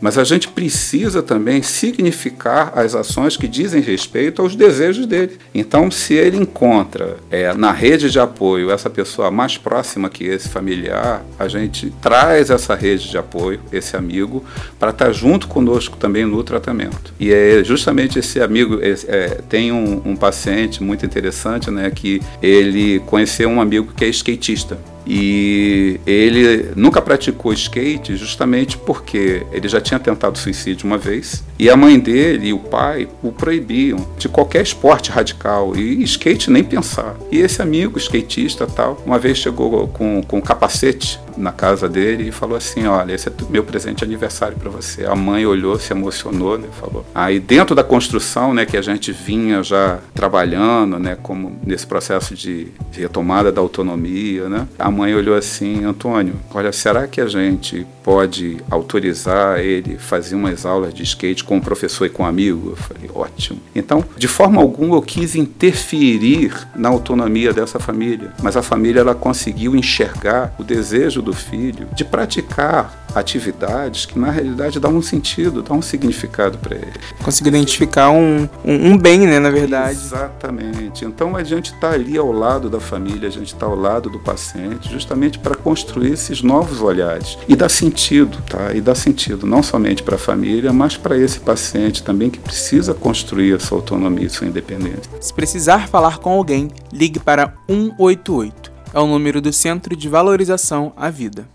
Mas 0.00 0.18
a 0.18 0.24
gente 0.24 0.48
precisa 0.48 1.22
também 1.22 1.62
significar 1.62 2.72
as 2.74 2.94
ações 2.94 3.36
que 3.36 3.46
dizem 3.46 3.80
respeito 3.80 4.42
aos 4.42 4.56
desejos 4.56 5.06
dele. 5.06 5.38
Então, 5.54 5.90
se 5.90 6.14
ele 6.14 6.36
encontra 6.36 7.16
é, 7.30 7.52
na 7.54 7.72
rede 7.72 8.10
de 8.10 8.18
apoio 8.18 8.70
essa 8.70 8.90
pessoa 8.90 9.30
mais 9.30 9.56
próxima 9.56 10.08
que 10.08 10.24
esse 10.24 10.48
familiar, 10.48 11.24
a 11.38 11.48
gente 11.48 11.92
traz 12.02 12.50
essa 12.50 12.74
rede 12.74 13.10
de 13.10 13.18
apoio, 13.18 13.60
esse 13.72 13.96
amigo, 13.96 14.44
para 14.78 14.90
estar 14.90 15.06
tá 15.06 15.12
junto 15.12 15.48
conosco 15.48 15.96
também 15.96 16.24
no 16.24 16.42
tratamento. 16.42 17.14
E 17.18 17.32
é 17.32 17.62
justamente 17.64 18.18
esse 18.18 18.40
amigo, 18.40 18.78
é, 18.82 18.94
é, 19.06 19.28
tem 19.48 19.72
um, 19.72 20.02
um 20.04 20.16
paciente 20.16 20.82
muito 20.82 21.06
interessante, 21.06 21.70
né, 21.70 21.90
que 21.90 22.20
ele 22.42 23.00
conheceu 23.00 23.48
um 23.48 23.60
amigo 23.60 23.92
que 23.94 24.04
é 24.04 24.08
skatista. 24.08 24.78
E 25.06 26.00
ele 26.06 26.70
nunca 26.76 27.02
praticou 27.02 27.52
skate 27.52 28.16
justamente 28.16 28.76
porque 28.78 29.44
ele 29.52 29.68
já 29.68 29.80
tinha 29.80 29.98
tentado 29.98 30.38
suicídio 30.38 30.86
uma 30.86 30.98
vez 30.98 31.42
e 31.58 31.68
a 31.70 31.76
mãe 31.76 31.98
dele 31.98 32.48
e 32.48 32.52
o 32.52 32.58
pai 32.58 33.08
o 33.22 33.32
proibiam 33.32 34.06
de 34.18 34.28
qualquer 34.28 34.62
esporte 34.62 35.10
radical 35.10 35.76
e 35.76 36.02
skate 36.04 36.50
nem 36.50 36.62
pensar. 36.64 37.16
E 37.30 37.38
esse 37.38 37.60
amigo 37.62 37.98
skatista 37.98 38.66
tal, 38.66 39.00
uma 39.04 39.18
vez 39.18 39.38
chegou 39.38 39.88
com, 39.88 40.22
com 40.22 40.38
um 40.38 40.40
capacete 40.40 41.20
na 41.36 41.52
casa 41.52 41.88
dele 41.88 42.28
e 42.28 42.32
falou 42.32 42.56
assim: 42.56 42.86
Olha, 42.86 43.12
esse 43.12 43.28
é 43.28 43.32
meu 43.48 43.64
presente 43.64 43.98
de 43.98 44.04
aniversário 44.04 44.56
para 44.56 44.70
você. 44.70 45.04
A 45.04 45.14
mãe 45.14 45.46
olhou, 45.46 45.78
se 45.78 45.92
emocionou, 45.92 46.58
né? 46.58 46.68
Falou. 46.80 47.04
Aí, 47.14 47.40
dentro 47.40 47.74
da 47.74 47.84
construção, 47.84 48.52
né, 48.54 48.66
que 48.66 48.76
a 48.76 48.82
gente 48.82 49.12
vinha 49.12 49.62
já 49.62 49.98
trabalhando, 50.14 50.98
né, 50.98 51.16
como 51.22 51.56
nesse 51.64 51.86
processo 51.86 52.34
de, 52.34 52.68
retomada 52.92 53.50
da 53.50 53.60
autonomia, 53.60 54.48
né, 54.48 54.66
a 54.78 54.90
mãe 54.90 55.14
olhou 55.14 55.36
assim: 55.36 55.84
Antônio, 55.84 56.34
olha, 56.52 56.72
será 56.72 57.06
que 57.06 57.20
a 57.20 57.26
gente 57.26 57.86
pode 58.02 58.58
autorizar 58.70 59.60
ele 59.60 59.96
fazer 59.98 60.34
umas 60.34 60.66
aulas 60.66 60.92
de 60.92 61.02
skate 61.02 61.44
com 61.44 61.56
o 61.58 61.60
professor 61.60 62.06
e 62.06 62.10
com 62.10 62.22
um 62.22 62.26
amigo? 62.26 62.70
Eu 62.70 62.76
falei: 62.76 63.10
Ótimo. 63.14 63.60
Então, 63.74 64.04
de 64.16 64.28
forma 64.28 64.60
alguma, 64.60 64.96
eu 64.96 65.02
quis 65.02 65.34
interferir 65.34 66.52
na 66.74 66.88
autonomia 66.88 67.52
dessa 67.52 67.78
família, 67.78 68.32
mas 68.42 68.56
a 68.56 68.62
família 68.62 69.00
ela 69.00 69.14
conseguiu 69.14 69.74
enxergar 69.76 70.54
o 70.58 70.64
desejo 70.64 71.21
do 71.22 71.32
filho 71.32 71.88
de 71.94 72.04
praticar 72.04 73.02
atividades 73.14 74.06
que 74.06 74.18
na 74.18 74.30
realidade 74.30 74.80
dão 74.80 74.96
um 74.96 75.02
sentido, 75.02 75.62
dão 75.62 75.78
um 75.78 75.82
significado 75.82 76.58
para 76.58 76.76
ele. 76.76 76.92
Conseguir 77.22 77.50
identificar 77.50 78.10
um, 78.10 78.48
um, 78.64 78.92
um, 78.92 78.98
bem, 78.98 79.20
né, 79.26 79.38
na 79.38 79.50
verdade. 79.50 79.92
Exatamente. 79.92 81.04
Então 81.04 81.36
a 81.36 81.44
gente 81.44 81.72
está 81.72 81.90
ali 81.90 82.16
ao 82.16 82.32
lado 82.32 82.70
da 82.70 82.80
família, 82.80 83.28
a 83.28 83.32
gente 83.32 83.52
está 83.52 83.66
ao 83.66 83.76
lado 83.76 84.08
do 84.08 84.18
paciente, 84.18 84.90
justamente 84.90 85.38
para 85.38 85.54
construir 85.54 86.12
esses 86.12 86.42
novos 86.42 86.80
olhares 86.80 87.38
e 87.48 87.54
dar 87.54 87.68
sentido, 87.68 88.38
tá? 88.48 88.72
E 88.74 88.80
dar 88.80 88.94
sentido 88.94 89.46
não 89.46 89.62
somente 89.62 90.02
para 90.02 90.16
a 90.16 90.18
família, 90.18 90.72
mas 90.72 90.96
para 90.96 91.16
esse 91.16 91.40
paciente 91.40 92.02
também 92.02 92.30
que 92.30 92.38
precisa 92.38 92.94
construir 92.94 93.54
a 93.54 93.60
sua 93.60 93.78
autonomia 93.78 94.26
e 94.26 94.30
sua 94.30 94.46
independência. 94.46 95.10
Se 95.20 95.32
precisar 95.32 95.88
falar 95.88 96.18
com 96.18 96.30
alguém, 96.30 96.70
ligue 96.92 97.18
para 97.18 97.54
188 97.68 98.61
é 98.92 99.00
o 99.00 99.06
número 99.06 99.40
do 99.40 99.52
Centro 99.52 99.96
de 99.96 100.08
Valorização 100.08 100.92
à 100.96 101.08
Vida. 101.08 101.48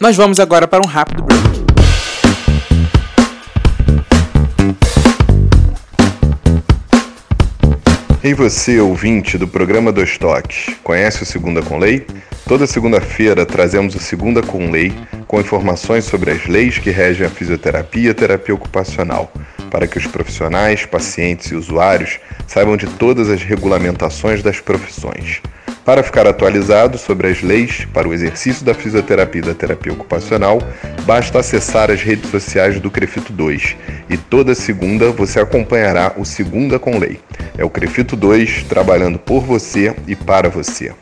Nós 0.00 0.16
vamos 0.16 0.40
agora 0.40 0.66
para 0.66 0.82
um 0.82 0.86
rápido 0.86 1.22
break. 1.22 1.42
E 8.24 8.34
você, 8.34 8.78
ouvinte 8.80 9.36
do 9.36 9.48
programa 9.48 9.90
Dois 9.90 10.16
Toques, 10.16 10.76
conhece 10.84 11.22
o 11.22 11.26
Segunda 11.26 11.60
com 11.60 11.78
Lei? 11.78 12.06
Toda 12.46 12.66
segunda-feira 12.66 13.44
trazemos 13.44 13.94
o 13.94 13.98
Segunda 13.98 14.42
com 14.42 14.70
Lei 14.70 14.92
com 15.26 15.40
informações 15.40 16.04
sobre 16.04 16.30
as 16.30 16.46
leis 16.46 16.78
que 16.78 16.90
regem 16.90 17.26
a 17.26 17.30
fisioterapia 17.30 18.08
e 18.08 18.10
a 18.10 18.14
terapia 18.14 18.54
ocupacional, 18.54 19.32
para 19.70 19.86
que 19.86 19.98
os 19.98 20.06
profissionais, 20.06 20.84
pacientes 20.84 21.50
e 21.50 21.54
usuários 21.54 22.20
saibam 22.46 22.76
de 22.76 22.86
todas 22.86 23.30
as 23.30 23.42
regulamentações 23.42 24.42
das 24.42 24.60
profissões. 24.60 25.40
Para 25.84 26.04
ficar 26.04 26.28
atualizado 26.28 26.96
sobre 26.96 27.26
as 27.26 27.42
leis 27.42 27.84
para 27.92 28.08
o 28.08 28.14
exercício 28.14 28.64
da 28.64 28.72
fisioterapia 28.72 29.40
e 29.40 29.44
da 29.44 29.54
terapia 29.54 29.92
ocupacional, 29.92 30.58
basta 31.04 31.40
acessar 31.40 31.90
as 31.90 32.00
redes 32.00 32.30
sociais 32.30 32.78
do 32.78 32.88
Crefito 32.88 33.32
2 33.32 33.76
e 34.08 34.16
toda 34.16 34.54
segunda 34.54 35.10
você 35.10 35.40
acompanhará 35.40 36.12
o 36.16 36.24
Segunda 36.24 36.78
com 36.78 36.98
Lei. 36.98 37.18
É 37.58 37.64
o 37.64 37.70
Crefito 37.70 38.14
2 38.14 38.62
trabalhando 38.64 39.18
por 39.18 39.40
você 39.40 39.94
e 40.06 40.14
para 40.14 40.48
você. 40.48 40.92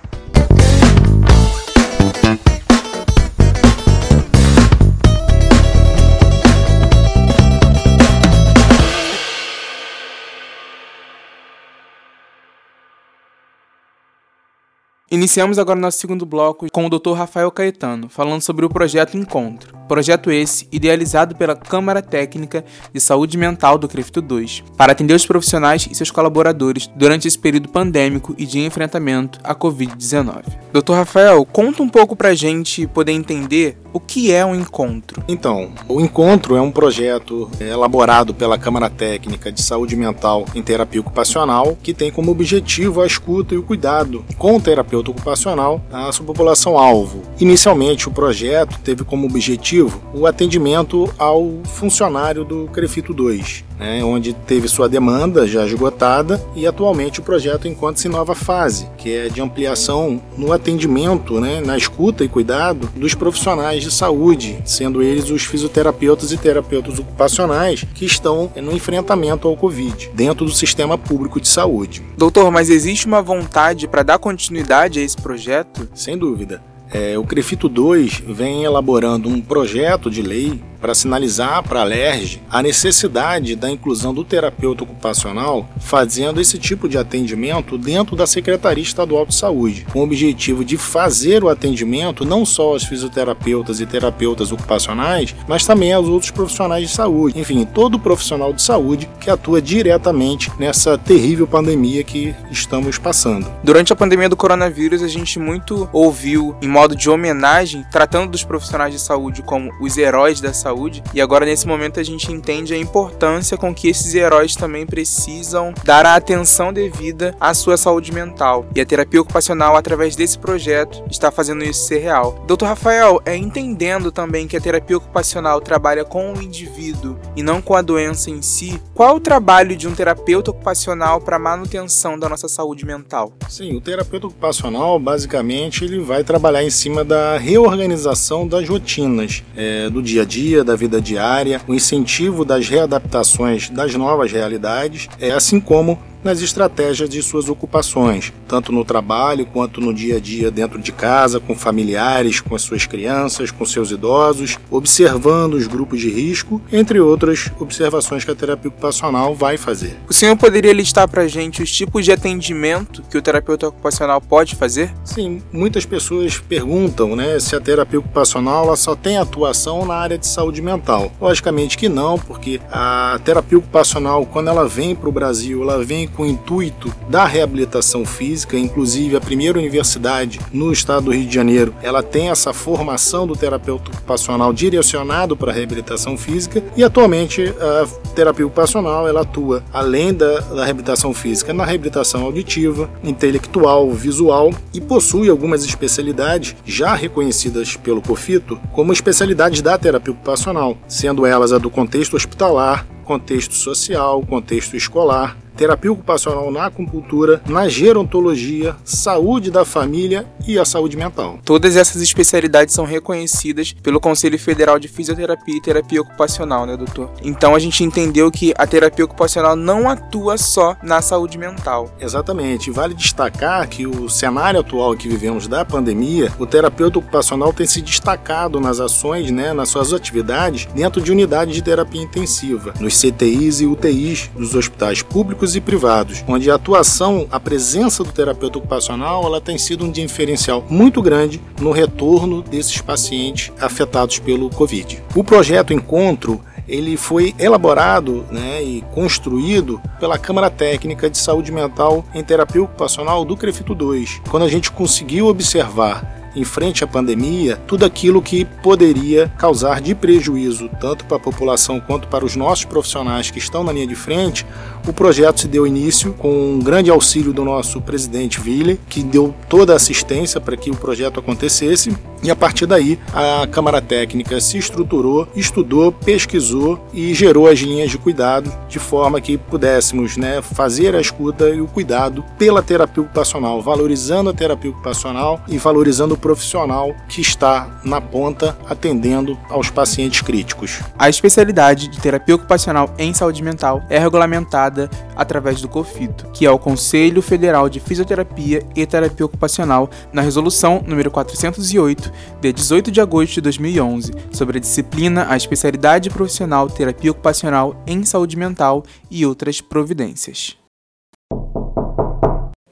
Iniciamos 15.13 15.59
agora 15.59 15.77
nosso 15.77 15.99
segundo 15.99 16.25
bloco 16.25 16.71
com 16.71 16.87
o 16.87 16.89
Dr. 16.89 17.15
Rafael 17.15 17.51
Caetano, 17.51 18.09
falando 18.09 18.43
sobre 18.43 18.65
o 18.65 18.69
projeto 18.69 19.17
Encontro. 19.17 19.77
Projeto 19.89 20.31
esse 20.31 20.69
idealizado 20.71 21.35
pela 21.35 21.57
Câmara 21.57 22.01
Técnica 22.01 22.65
de 22.95 23.01
Saúde 23.01 23.37
Mental 23.37 23.77
do 23.77 23.89
CREFTO 23.89 24.23
2, 24.23 24.63
para 24.77 24.93
atender 24.93 25.15
os 25.15 25.27
profissionais 25.27 25.89
e 25.91 25.97
seus 25.97 26.13
colaboradores 26.13 26.87
durante 26.95 27.27
esse 27.27 27.37
período 27.37 27.69
pandêmico 27.69 28.37
e 28.39 28.47
de 28.47 28.61
enfrentamento 28.61 29.41
à 29.43 29.53
Covid-19. 29.53 30.45
Dr. 30.73 30.93
Rafael, 30.93 31.45
conta 31.45 31.83
um 31.83 31.89
pouco 31.89 32.15
pra 32.15 32.33
gente 32.33 32.87
poder 32.87 33.11
entender 33.11 33.77
o 33.93 34.01
que 34.01 34.33
é 34.33 34.45
um 34.45 34.55
encontro. 34.55 35.23
Então, 35.29 35.71
o 35.89 36.01
encontro 36.01 36.57
é 36.57 36.61
um 36.61 36.71
projeto 36.71 37.51
elaborado 37.61 38.35
pela 38.35 38.59
Câmara 38.59 38.89
Técnica 38.89 39.51
de 39.51 39.63
Saúde 39.63 39.97
Mental 39.97 40.45
em 40.55 40.63
Terapia 40.63 41.01
Ocupacional 41.01 41.77
que 41.83 41.95
tem 41.95 42.11
como 42.11 42.31
objetivo 42.31 43.01
a 43.01 43.07
escuta 43.07 43.55
e 43.55 43.59
o 43.59 43.63
cuidado 43.63 44.25
com 44.39 44.57
o 44.57 44.61
terapeuta 44.61 45.11
ocupacional 45.11 45.83
à 45.93 46.11
sua 46.13 46.27
população 46.27 46.79
alvo. 46.79 47.23
Inicialmente, 47.41 48.09
o 48.09 48.13
projeto 48.13 48.79
teve 48.81 49.05
como 49.05 49.27
objetivo 49.27 50.01
o 50.15 50.27
atendimento 50.27 51.13
ao 51.19 51.61
funcionário 51.65 52.45
do 52.45 52.69
Crefito 52.69 53.13
2, 53.13 53.65
né, 53.81 54.05
onde 54.05 54.35
teve 54.35 54.69
sua 54.69 54.89
demanda 54.89 55.47
já 55.47 55.67
esgotada 55.67 56.41
e 56.55 56.67
atualmente 56.67 57.19
o 57.19 57.23
projeto 57.23 57.67
encontra-se 57.67 58.07
em 58.07 58.11
nova 58.11 58.35
fase, 58.35 58.87
que 58.99 59.11
é 59.13 59.29
de 59.29 59.41
ampliação 59.41 60.21
no 60.37 60.53
atendimento, 60.53 61.41
né, 61.41 61.63
na 61.65 61.77
escuta 61.77 62.23
e 62.23 62.29
cuidado 62.29 62.91
dos 62.95 63.15
profissionais 63.15 63.83
de 63.83 63.91
saúde, 63.91 64.61
sendo 64.65 65.03
eles 65.03 65.31
os 65.31 65.45
fisioterapeutas 65.45 66.31
e 66.31 66.37
terapeutas 66.37 66.99
ocupacionais 66.99 67.85
que 67.95 68.05
estão 68.05 68.53
no 68.57 68.73
enfrentamento 68.73 69.49
ao 69.49 69.57
Covid, 69.57 70.11
dentro 70.15 70.45
do 70.45 70.53
sistema 70.53 70.99
público 70.99 71.41
de 71.41 71.49
saúde. 71.49 72.03
Doutor, 72.19 72.51
mas 72.51 72.69
existe 72.69 73.07
uma 73.07 73.23
vontade 73.23 73.89
para 73.89 74.03
dar 74.03 74.19
continuidade 74.19 75.01
a 75.01 75.03
esse 75.03 75.17
projeto? 75.17 75.89
Sem 75.95 76.19
dúvida. 76.19 76.63
É, 76.93 77.17
o 77.17 77.25
Crefito 77.25 77.69
2 77.69 78.25
vem 78.27 78.65
elaborando 78.65 79.29
um 79.29 79.41
projeto 79.41 80.11
de 80.11 80.23
lei 80.23 80.61
para 80.81 80.95
sinalizar 80.95 81.63
para 81.63 81.81
a 81.83 81.85
LERJ 81.85 82.43
a 82.51 82.63
necessidade 82.63 83.55
da 83.55 83.71
inclusão 83.71 84.15
do 84.15 84.25
terapeuta 84.25 84.85
ocupacional 84.85 85.69
fazendo 85.79 86.41
esse 86.41 86.59
tipo 86.59 86.89
de 86.89 86.97
atendimento 86.97 87.77
dentro 87.77 88.17
da 88.17 88.27
Secretaria 88.27 88.83
Estadual 88.83 89.27
de 89.27 89.35
Saúde, 89.35 89.87
com 89.93 90.01
o 90.01 90.03
objetivo 90.03 90.65
de 90.65 90.77
fazer 90.77 91.45
o 91.45 91.49
atendimento 91.49 92.25
não 92.25 92.47
só 92.47 92.71
aos 92.71 92.85
fisioterapeutas 92.85 93.81
e 93.81 93.87
terapeutas 93.87 94.53
ocupacionais, 94.53 95.35
mas 95.47 95.67
também 95.67 95.93
aos 95.93 96.09
outros 96.09 96.31
profissionais 96.31 96.89
de 96.89 96.95
saúde. 96.95 97.39
Enfim, 97.39 97.65
todo 97.65 97.99
profissional 97.99 98.53
de 98.53 98.63
saúde 98.63 99.09
que 99.21 99.31
atua 99.31 99.61
diretamente 99.61 100.51
nessa 100.59 100.97
terrível 100.97 101.47
pandemia 101.47 102.03
que 102.03 102.35
estamos 102.51 102.99
passando. 102.99 103.51
Durante 103.63 103.93
a 103.93 103.97
pandemia 103.97 104.29
do 104.29 104.37
coronavírus, 104.37 105.03
a 105.03 105.09
gente 105.09 105.39
muito 105.39 105.89
ouviu, 105.93 106.57
em 106.63 106.69
modo 106.69 106.97
de 106.97 107.11
homenagem, 107.11 107.85
tratando 107.91 108.31
dos 108.31 108.45
profissionais 108.45 108.95
de 108.95 109.01
saúde 109.01 109.43
como 109.43 109.71
os 109.81 109.99
heróis 109.99 110.41
da 110.41 110.53
saúde 110.53 110.70
saúde. 110.71 111.03
E 111.13 111.21
agora, 111.21 111.45
nesse 111.45 111.67
momento, 111.67 111.99
a 111.99 112.03
gente 112.03 112.33
entende 112.33 112.73
a 112.73 112.79
importância 112.79 113.57
com 113.57 113.75
que 113.75 113.89
esses 113.89 114.15
heróis 114.15 114.55
também 114.55 114.87
precisam 114.87 115.75
dar 115.85 116.07
a 116.07 116.15
atenção 116.15 116.73
devida 116.73 117.35
à 117.41 117.53
sua 117.53 117.77
saúde 117.77 118.13
mental. 118.13 118.67
E 118.75 118.81
a 118.81 118.87
terapia 118.87 119.21
ocupacional, 119.21 119.77
através 119.77 120.15
desse 120.15 120.39
projeto, 120.39 121.03
está 121.11 121.31
fazendo 121.31 121.65
isso 121.65 121.87
ser 121.87 121.99
real. 121.99 122.45
Doutor 122.47 122.67
Rafael, 122.67 123.21
é 123.25 123.37
entendendo 123.37 124.13
também 124.13 124.47
que 124.47 124.57
a 124.57 124.61
terapia 124.61 124.97
ocupacional 124.97 125.61
trabalha 125.61 126.05
com 126.05 126.33
o 126.33 126.43
indivíduo 126.43 127.19
e 127.37 127.43
não 127.43 127.61
com 127.61 127.75
a 127.75 127.83
doença 127.83 128.31
em 128.31 128.43
si, 128.43 128.81
qual 128.95 129.17
o 129.17 129.21
trabalho 129.21 129.77
de 129.77 129.89
um 129.89 129.95
terapeuta 129.95 130.51
ocupacional 130.51 131.21
para 131.21 131.37
a 131.37 131.39
manutenção 131.39 132.19
da 132.19 132.29
nossa 132.29 132.49
saúde 132.49 132.85
mental? 132.85 133.33
Sim, 133.49 133.77
o 133.77 133.81
terapeuta 133.81 134.29
ocupacional, 134.29 134.99
basicamente, 134.99 135.85
ele 135.85 136.01
vai 136.01 136.23
trabalhar 136.23 136.63
em 136.63 136.71
cima 136.71 137.05
da 137.05 137.39
reorganização 137.39 138.47
das 138.47 138.69
rotinas 138.69 139.43
é, 139.57 139.91
do 139.91 140.03
dia 140.03 140.23
a 140.23 140.25
dia, 140.25 140.60
da 140.65 140.77
vida 140.77 141.01
diária, 141.01 141.61
o 141.67 141.75
incentivo 141.75 142.45
das 142.45 142.69
readaptações 142.69 143.71
das 143.71 143.95
novas 143.95 144.33
realidades, 144.33 145.09
é 145.21 145.31
assim 145.31 145.61
como 145.61 145.99
nas 146.23 146.41
estratégias 146.41 147.09
de 147.09 147.23
suas 147.23 147.49
ocupações, 147.49 148.33
tanto 148.47 148.73
no 148.73 148.85
trabalho 148.85 149.47
quanto 149.47 149.81
no 149.81 149.93
dia 149.93 150.17
a 150.17 150.21
dia 150.21 150.51
dentro 150.51 150.79
de 150.79 150.93
casa, 150.93 151.41
com 151.41 151.55
familiares, 151.55 152.41
com 152.41 152.55
as 152.55 152.63
suas 152.63 152.87
crianças, 152.87 153.51
com 153.51 153.65
seus 153.65 153.91
idosos, 153.91 154.59
observando 154.71 155.55
os 155.55 155.67
grupos 155.67 156.01
de 156.01 156.11
risco, 156.11 156.61
entre 156.73 157.01
outras 157.01 157.51
observações 157.59 158.25
que 158.25 158.31
a 158.31 158.35
terapia 158.35 158.69
ocupacional 158.69 159.35
vai 159.35 159.57
fazer. 159.57 159.97
O 160.09 160.13
senhor 160.13 160.37
poderia 160.37 160.73
listar 160.73 161.09
para 161.09 161.23
a 161.23 161.29
gente 161.29 161.63
os 161.63 161.71
tipos 161.71 162.05
de 162.05 162.13
atendimento 162.13 163.03
que 163.03 163.17
o 163.17 163.23
terapeuta 163.23 163.69
ocupacional 163.69 164.21
pode 164.21 164.57
fazer? 164.57 164.93
Sim, 165.05 165.43
muitas 165.53 165.87
pessoas 165.87 166.39
perguntam 166.39 167.17
né, 167.17 167.39
se 167.39 167.55
a 167.57 167.61
terapia 167.61 167.99
ocupacional 167.99 168.65
ela 168.65 168.77
só 168.77 168.95
tem 168.95 169.19
atuação 169.19 169.85
na 169.87 169.95
área 169.95 170.19
de 170.19 170.27
saúde 170.27 170.61
mental. 170.61 171.13
Logicamente 171.21 171.79
que 171.79 171.89
não, 171.89 172.19
porque 172.19 172.61
a 172.71 173.21
terapia 173.25 173.59
ocupacional, 173.59 174.27
quando 174.27 174.49
ela 174.49 174.69
vem 174.69 174.95
para 174.95 175.09
o 175.09 175.13
Brasil, 175.13 175.63
ela 175.63 175.83
vem 175.85 176.10
com 176.11 176.25
o 176.25 176.27
intuito 176.27 176.93
da 177.09 177.25
reabilitação 177.25 178.05
física, 178.05 178.59
inclusive 178.59 179.17
a 179.17 179.21
primeira 179.21 179.59
universidade 179.59 180.41
no 180.53 180.73
estado 180.73 181.05
do 181.07 181.13
Rio 181.13 181.27
de 181.27 181.35
Janeiro, 181.35 181.75
ela 181.83 182.03
tem 182.03 182.31
essa 182.31 182.53
formação 182.53 183.27
do 183.27 183.37
terapeuta 183.37 183.91
ocupacional 183.91 184.53
direcionado 184.53 185.37
para 185.37 185.51
a 185.51 185.55
reabilitação 185.55 186.17
física 186.17 186.63
e 186.77 186.85
atualmente 186.85 187.43
a 187.61 187.87
terapia 188.15 188.47
ocupacional 188.47 189.09
ela 189.09 189.23
atua 189.23 189.63
além 189.73 190.13
da, 190.13 190.41
da 190.41 190.65
reabilitação 190.65 191.15
física 191.15 191.53
na 191.53 191.65
reabilitação 191.65 192.23
auditiva, 192.23 192.91
intelectual, 193.03 193.91
visual 193.93 194.53
e 194.75 194.81
possui 194.81 195.29
algumas 195.29 195.65
especialidades 195.65 196.57
já 196.65 196.95
reconhecidas 196.95 197.77
pelo 197.77 198.03
COFITO 198.03 198.61
como 198.73 198.93
especialidades 198.93 199.63
da 199.63 199.79
terapia 199.79 200.13
ocupacional, 200.13 200.77
sendo 200.87 201.25
elas 201.25 201.53
a 201.53 201.59
do 201.59 201.71
contexto 201.71 202.17
hospitalar, 202.17 202.87
contexto 203.11 203.57
social, 203.57 204.23
contexto 204.23 204.77
escolar, 204.77 205.37
terapia 205.61 205.93
ocupacional 205.93 206.51
na 206.51 206.67
acupuntura, 206.67 207.43
na 207.47 207.69
gerontologia, 207.69 208.75
saúde 208.83 209.51
da 209.51 209.63
família 209.63 210.27
e 210.47 210.59
a 210.59 210.65
saúde 210.65 210.97
mental. 210.97 211.39
Todas 211.45 211.77
essas 211.77 212.01
especialidades 212.01 212.75
são 212.75 212.87
reconhecidas 212.87 213.75
pelo 213.83 214.01
Conselho 214.01 214.39
Federal 214.39 214.79
de 214.79 214.89
Fisioterapia 214.89 215.55
e 215.55 215.61
Terapia 215.61 216.01
Ocupacional, 216.01 216.65
né, 216.65 216.79
doutor? 216.79 217.11
Então 217.23 217.55
a 217.55 217.59
gente 217.59 217.85
entendeu 217.85 218.31
que 218.31 218.55
a 218.57 218.67
terapia 218.67 219.05
ocupacional 219.05 219.55
não 219.55 219.87
atua 219.87 220.39
só 220.39 220.77
na 220.83 221.03
saúde 221.03 221.37
mental. 221.37 221.95
Exatamente. 222.01 222.71
Vale 222.71 222.95
destacar 222.95 223.69
que 223.69 223.87
o 223.87 224.09
cenário 224.09 224.61
atual 224.61 224.97
que 224.97 225.09
vivemos 225.09 225.47
da 225.47 225.63
pandemia, 225.63 226.33
o 226.39 226.47
terapeuta 226.47 226.99
ocupacional 226.99 227.53
tem 227.53 227.67
se 227.67 227.83
destacado 227.83 228.61
nas 228.61 228.81
ações, 228.81 229.31
né, 229.31 229.53
nas 229.53 229.69
suas 229.69 229.93
atividades 229.93 230.67
dentro 230.75 231.03
de 231.03 231.13
unidades 231.13 231.55
de 231.55 231.63
terapia 231.63 232.01
intensiva, 232.01 232.73
nos 232.81 232.97
CTIs 233.01 233.61
e 233.61 233.67
UTIs 233.67 234.31
dos 234.37 234.55
hospitais 234.55 235.03
públicos 235.03 235.57
e 235.57 235.61
privados, 235.61 236.25
onde 236.29 236.51
a 236.51 236.55
atuação, 236.55 237.27
a 237.31 237.41
presença 237.41 238.05
do 238.05 238.13
terapeuta 238.13 238.59
ocupacional, 238.59 239.25
ela 239.25 239.41
tem 239.41 239.57
sido 239.57 239.85
um 239.85 239.91
diferencial 239.91 240.65
muito 240.69 241.01
grande 241.01 241.41
no 241.61 241.71
retorno 241.71 242.43
desses 242.43 242.81
pacientes 242.81 243.53
afetados 243.61 244.19
pelo 244.19 244.51
Covid. 244.51 245.03
O 245.15 245.25
projeto 245.25 245.73
Encontro 245.73 246.41
ele 246.69 246.97
foi 246.97 247.35
elaborado 247.37 248.25
né, 248.31 248.63
e 248.63 248.81
construído 248.95 249.83
pela 249.99 250.17
Câmara 250.17 250.49
Técnica 250.49 251.11
de 251.11 251.19
Saúde 251.19 251.51
Mental 251.51 252.05
em 252.15 252.23
Terapia 252.23 252.63
Ocupacional 252.63 253.25
do 253.25 253.37
CREFITO 253.37 253.75
2. 253.75 254.23
Quando 254.31 254.45
a 254.45 254.49
gente 254.49 254.71
conseguiu 254.71 255.27
observar 255.27 256.20
em 256.35 256.45
frente 256.45 256.85
à 256.85 256.87
pandemia, 256.87 257.57
tudo 257.67 257.85
aquilo 257.85 258.23
que 258.23 258.45
poderia 258.45 259.33
causar 259.39 259.81
de 259.81 259.95
prejuízo 259.95 260.69
tanto 260.81 261.05
para 261.05 261.17
a 261.17 261.21
população 261.21 261.81
quanto 261.81 262.09
para 262.09 262.25
os 262.25 262.37
nossos 262.37 262.65
profissionais 262.65 263.31
que 263.31 263.39
estão 263.39 263.65
na 263.65 263.73
linha 263.73 263.87
de 263.87 263.95
frente, 263.95 264.47
o 264.87 264.93
projeto 264.93 265.41
se 265.41 265.49
deu 265.49 265.67
início 265.67 266.13
com 266.15 266.55
um 266.55 266.59
grande 266.59 266.91
auxílio 266.91 267.33
do 267.33 267.45
nosso 267.45 267.81
presidente 267.81 268.41
Ville, 268.41 268.81
que 268.89 269.03
deu 269.03 269.35
toda 269.49 269.73
a 269.73 269.77
assistência 269.77 270.41
para 270.41 270.57
que 270.57 270.71
o 270.71 270.77
projeto 270.77 271.21
acontecesse, 271.21 271.95
e 272.23 272.31
a 272.31 272.37
partir 272.37 272.67
daí 272.67 272.99
a 273.13 273.47
Câmara 273.47 273.81
Técnica 273.81 274.41
se 274.41 274.59
estruturou, 274.59 275.27
estudou, 275.35 275.91
pesquisou 275.91 276.79
e 276.93 277.15
gerou 277.15 277.49
as 277.49 277.59
linhas 277.59 277.91
de 277.91 277.99
cuidado 277.99 278.53
de 278.69 278.79
forma 278.79 279.21
que 279.21 279.39
pudéssemos 279.39 280.17
né, 280.17 280.43
fazer 280.43 280.95
a 280.95 281.01
escuta 281.01 281.49
e 281.49 281.61
o 281.61 281.67
cuidado 281.67 282.25
pela 282.39 282.63
terapia 282.63 283.03
ocupacional, 283.03 283.63
valorizando 283.63 284.31
a 284.31 284.35
terapia 284.35 284.71
ocupacional 284.71 285.41
e 285.49 285.57
valorizando 285.57 286.17
profissional 286.21 286.95
que 287.09 287.21
está 287.21 287.81
na 287.85 288.01
ponta 288.01 288.57
atendendo 288.69 289.39
aos 289.49 289.71
pacientes 289.71 290.21
críticos. 290.21 290.81
A 290.99 291.09
especialidade 291.09 291.89
de 291.89 292.01
terapia 292.01 292.35
ocupacional 292.35 292.95
em 292.99 293.13
saúde 293.13 293.43
mental 293.43 293.83
é 293.89 293.99
regulamentada 293.99 294.89
através 295.17 295.61
do 295.61 295.69
COFITO, 295.69 296.31
que 296.33 296.47
é 296.47 296.51
o 296.51 296.59
Conselho 296.59 297.23
Federal 297.23 297.69
de 297.69 297.81
Fisioterapia 297.81 298.65
e 298.77 298.87
Terapia 298.87 299.27
Ocupacional, 299.27 299.91
na 300.13 300.23
resolução 300.23 300.83
número 300.87 301.11
408 301.11 302.13
de 302.41 302.53
18 302.53 302.91
de 302.91 303.01
agosto 303.01 303.35
de 303.35 303.41
2011, 303.41 304.13
sobre 304.33 304.59
a 304.59 304.61
disciplina 304.61 305.27
a 305.29 305.37
especialidade 305.37 306.11
profissional 306.11 306.69
terapia 306.69 307.11
ocupacional 307.11 307.83
em 307.87 308.05
saúde 308.05 308.37
mental 308.37 308.85
e 309.11 309.25
outras 309.25 309.61
providências. 309.61 310.57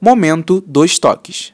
Momento 0.01 0.63
dos 0.65 0.97
toques. 0.97 1.53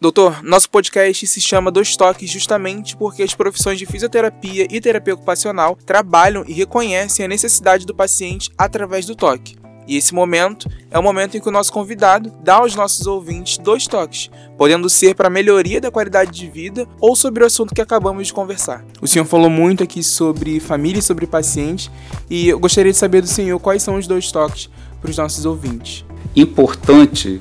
Doutor, 0.00 0.44
nosso 0.44 0.70
podcast 0.70 1.26
se 1.26 1.40
chama 1.40 1.72
Dois 1.72 1.96
Toques 1.96 2.30
justamente 2.30 2.96
porque 2.96 3.20
as 3.20 3.34
profissões 3.34 3.80
de 3.80 3.86
fisioterapia 3.86 4.68
e 4.70 4.80
terapia 4.80 5.14
ocupacional 5.14 5.76
trabalham 5.84 6.44
e 6.46 6.52
reconhecem 6.52 7.24
a 7.24 7.28
necessidade 7.28 7.84
do 7.84 7.92
paciente 7.92 8.48
através 8.56 9.06
do 9.06 9.16
toque. 9.16 9.56
E 9.88 9.96
esse 9.96 10.14
momento 10.14 10.68
é 10.88 10.96
o 10.96 11.02
momento 11.02 11.36
em 11.36 11.40
que 11.40 11.48
o 11.48 11.50
nosso 11.50 11.72
convidado 11.72 12.32
dá 12.44 12.56
aos 12.56 12.76
nossos 12.76 13.08
ouvintes 13.08 13.58
dois 13.58 13.88
toques, 13.88 14.30
podendo 14.56 14.88
ser 14.88 15.16
para 15.16 15.26
a 15.26 15.30
melhoria 15.30 15.80
da 15.80 15.90
qualidade 15.90 16.30
de 16.30 16.46
vida 16.46 16.86
ou 17.00 17.16
sobre 17.16 17.42
o 17.42 17.46
assunto 17.46 17.74
que 17.74 17.82
acabamos 17.82 18.28
de 18.28 18.32
conversar. 18.32 18.84
O 19.02 19.08
senhor 19.08 19.24
falou 19.24 19.50
muito 19.50 19.82
aqui 19.82 20.04
sobre 20.04 20.60
família 20.60 21.00
e 21.00 21.02
sobre 21.02 21.26
paciente, 21.26 21.90
e 22.30 22.48
eu 22.48 22.60
gostaria 22.60 22.92
de 22.92 22.98
saber 22.98 23.20
do 23.20 23.26
senhor 23.26 23.58
quais 23.58 23.82
são 23.82 23.96
os 23.96 24.06
dois 24.06 24.30
toques 24.30 24.70
para 25.00 25.10
os 25.10 25.16
nossos 25.16 25.44
ouvintes. 25.44 26.04
Importante 26.36 27.40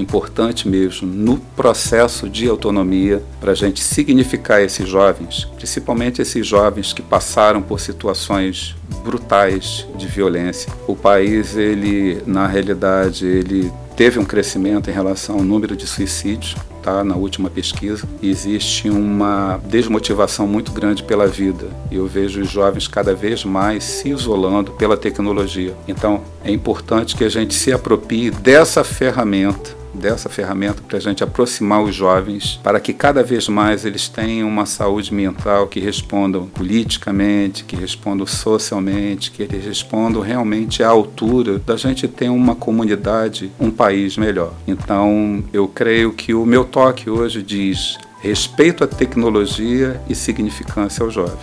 importante 0.00 0.68
mesmo 0.68 1.06
no 1.06 1.38
processo 1.38 2.28
de 2.28 2.48
autonomia 2.48 3.22
para 3.40 3.52
a 3.52 3.54
gente 3.54 3.82
significar 3.82 4.62
esses 4.62 4.88
jovens, 4.88 5.44
principalmente 5.56 6.22
esses 6.22 6.46
jovens 6.46 6.92
que 6.92 7.02
passaram 7.02 7.62
por 7.62 7.80
situações 7.80 8.74
brutais 9.02 9.86
de 9.96 10.06
violência. 10.06 10.72
O 10.86 10.94
país, 10.94 11.56
ele 11.56 12.22
na 12.26 12.46
realidade, 12.46 13.26
ele 13.26 13.72
teve 13.96 14.18
um 14.18 14.24
crescimento 14.24 14.90
em 14.90 14.92
relação 14.92 15.36
ao 15.36 15.42
número 15.42 15.74
de 15.74 15.86
suicídios, 15.86 16.54
tá? 16.82 17.02
Na 17.02 17.16
última 17.16 17.48
pesquisa, 17.48 18.06
existe 18.22 18.90
uma 18.90 19.58
desmotivação 19.64 20.46
muito 20.46 20.70
grande 20.70 21.02
pela 21.02 21.26
vida. 21.26 21.66
Eu 21.90 22.06
vejo 22.06 22.42
os 22.42 22.50
jovens 22.50 22.86
cada 22.86 23.14
vez 23.14 23.44
mais 23.44 23.82
se 23.84 24.10
isolando 24.10 24.72
pela 24.72 24.96
tecnologia. 24.96 25.74
Então, 25.88 26.22
é 26.44 26.52
importante 26.52 27.16
que 27.16 27.24
a 27.24 27.28
gente 27.28 27.54
se 27.54 27.72
aproprie 27.72 28.30
dessa 28.30 28.84
ferramenta 28.84 29.74
dessa 29.96 30.28
ferramenta 30.28 30.82
para 30.86 30.98
a 30.98 31.00
gente 31.00 31.24
aproximar 31.24 31.82
os 31.82 31.94
jovens, 31.94 32.60
para 32.62 32.78
que 32.78 32.92
cada 32.92 33.22
vez 33.22 33.48
mais 33.48 33.84
eles 33.84 34.08
tenham 34.08 34.48
uma 34.48 34.66
saúde 34.66 35.12
mental 35.12 35.66
que 35.66 35.80
respondam 35.80 36.46
politicamente, 36.46 37.64
que 37.64 37.76
respondam 37.76 38.26
socialmente, 38.26 39.30
que 39.30 39.42
eles 39.42 39.64
respondam 39.64 40.22
realmente 40.22 40.82
à 40.82 40.88
altura 40.88 41.58
da 41.58 41.76
gente 41.76 42.06
ter 42.06 42.28
uma 42.28 42.54
comunidade, 42.54 43.50
um 43.58 43.70
país 43.70 44.16
melhor. 44.16 44.54
Então, 44.66 45.42
eu 45.52 45.66
creio 45.68 46.12
que 46.12 46.34
o 46.34 46.44
meu 46.44 46.64
toque 46.64 47.10
hoje 47.10 47.42
diz 47.42 47.98
respeito 48.26 48.82
à 48.82 48.86
tecnologia 48.86 50.00
e 50.08 50.14
significância 50.14 51.02
ao 51.02 51.10
jovem. 51.10 51.36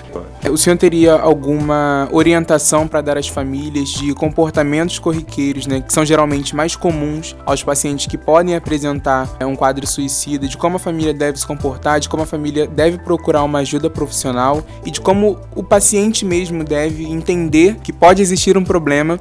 O 0.52 0.58
senhor 0.58 0.78
teria 0.78 1.14
alguma 1.14 2.10
orientação 2.12 2.88
para 2.88 3.02
dar 3.02 3.18
às 3.18 3.28
famílias 3.28 3.90
de 3.90 4.14
comportamentos 4.14 5.00
corriqueiros, 5.00 5.66
né, 5.66 5.82
que 5.82 5.94
são 5.94 6.04
geralmente 6.06 6.56
mais 6.56 6.76
comuns 6.76 7.36
aos 7.46 7.64
pacientes 7.64 8.08
que 8.08 8.18
podem 8.18 8.56
apresentar 8.56 9.30
é, 9.40 9.46
um 9.46 9.56
quadro 9.56 9.88
suicida, 9.88 10.48
de 10.48 10.58
como 10.58 10.76
a 10.76 10.80
família 10.80 11.14
deve 11.14 11.40
se 11.40 11.48
comportar, 11.48 12.00
de 12.00 12.10
como 12.10 12.24
a 12.24 12.26
família 12.26 12.68
deve 12.68 12.98
procurar 12.98 13.44
uma 13.44 13.60
ajuda 13.60 13.90
profissional 13.90 14.64
e 14.86 14.92
de 14.92 15.00
como 15.00 15.40
o 15.56 15.64
paciente 15.64 16.26
mesmo 16.26 16.64
deve 16.64 17.06
entender 17.06 17.78
que 17.82 17.94
pode 17.94 18.22
existir 18.22 18.58
um 18.58 18.64
problema 18.64 19.20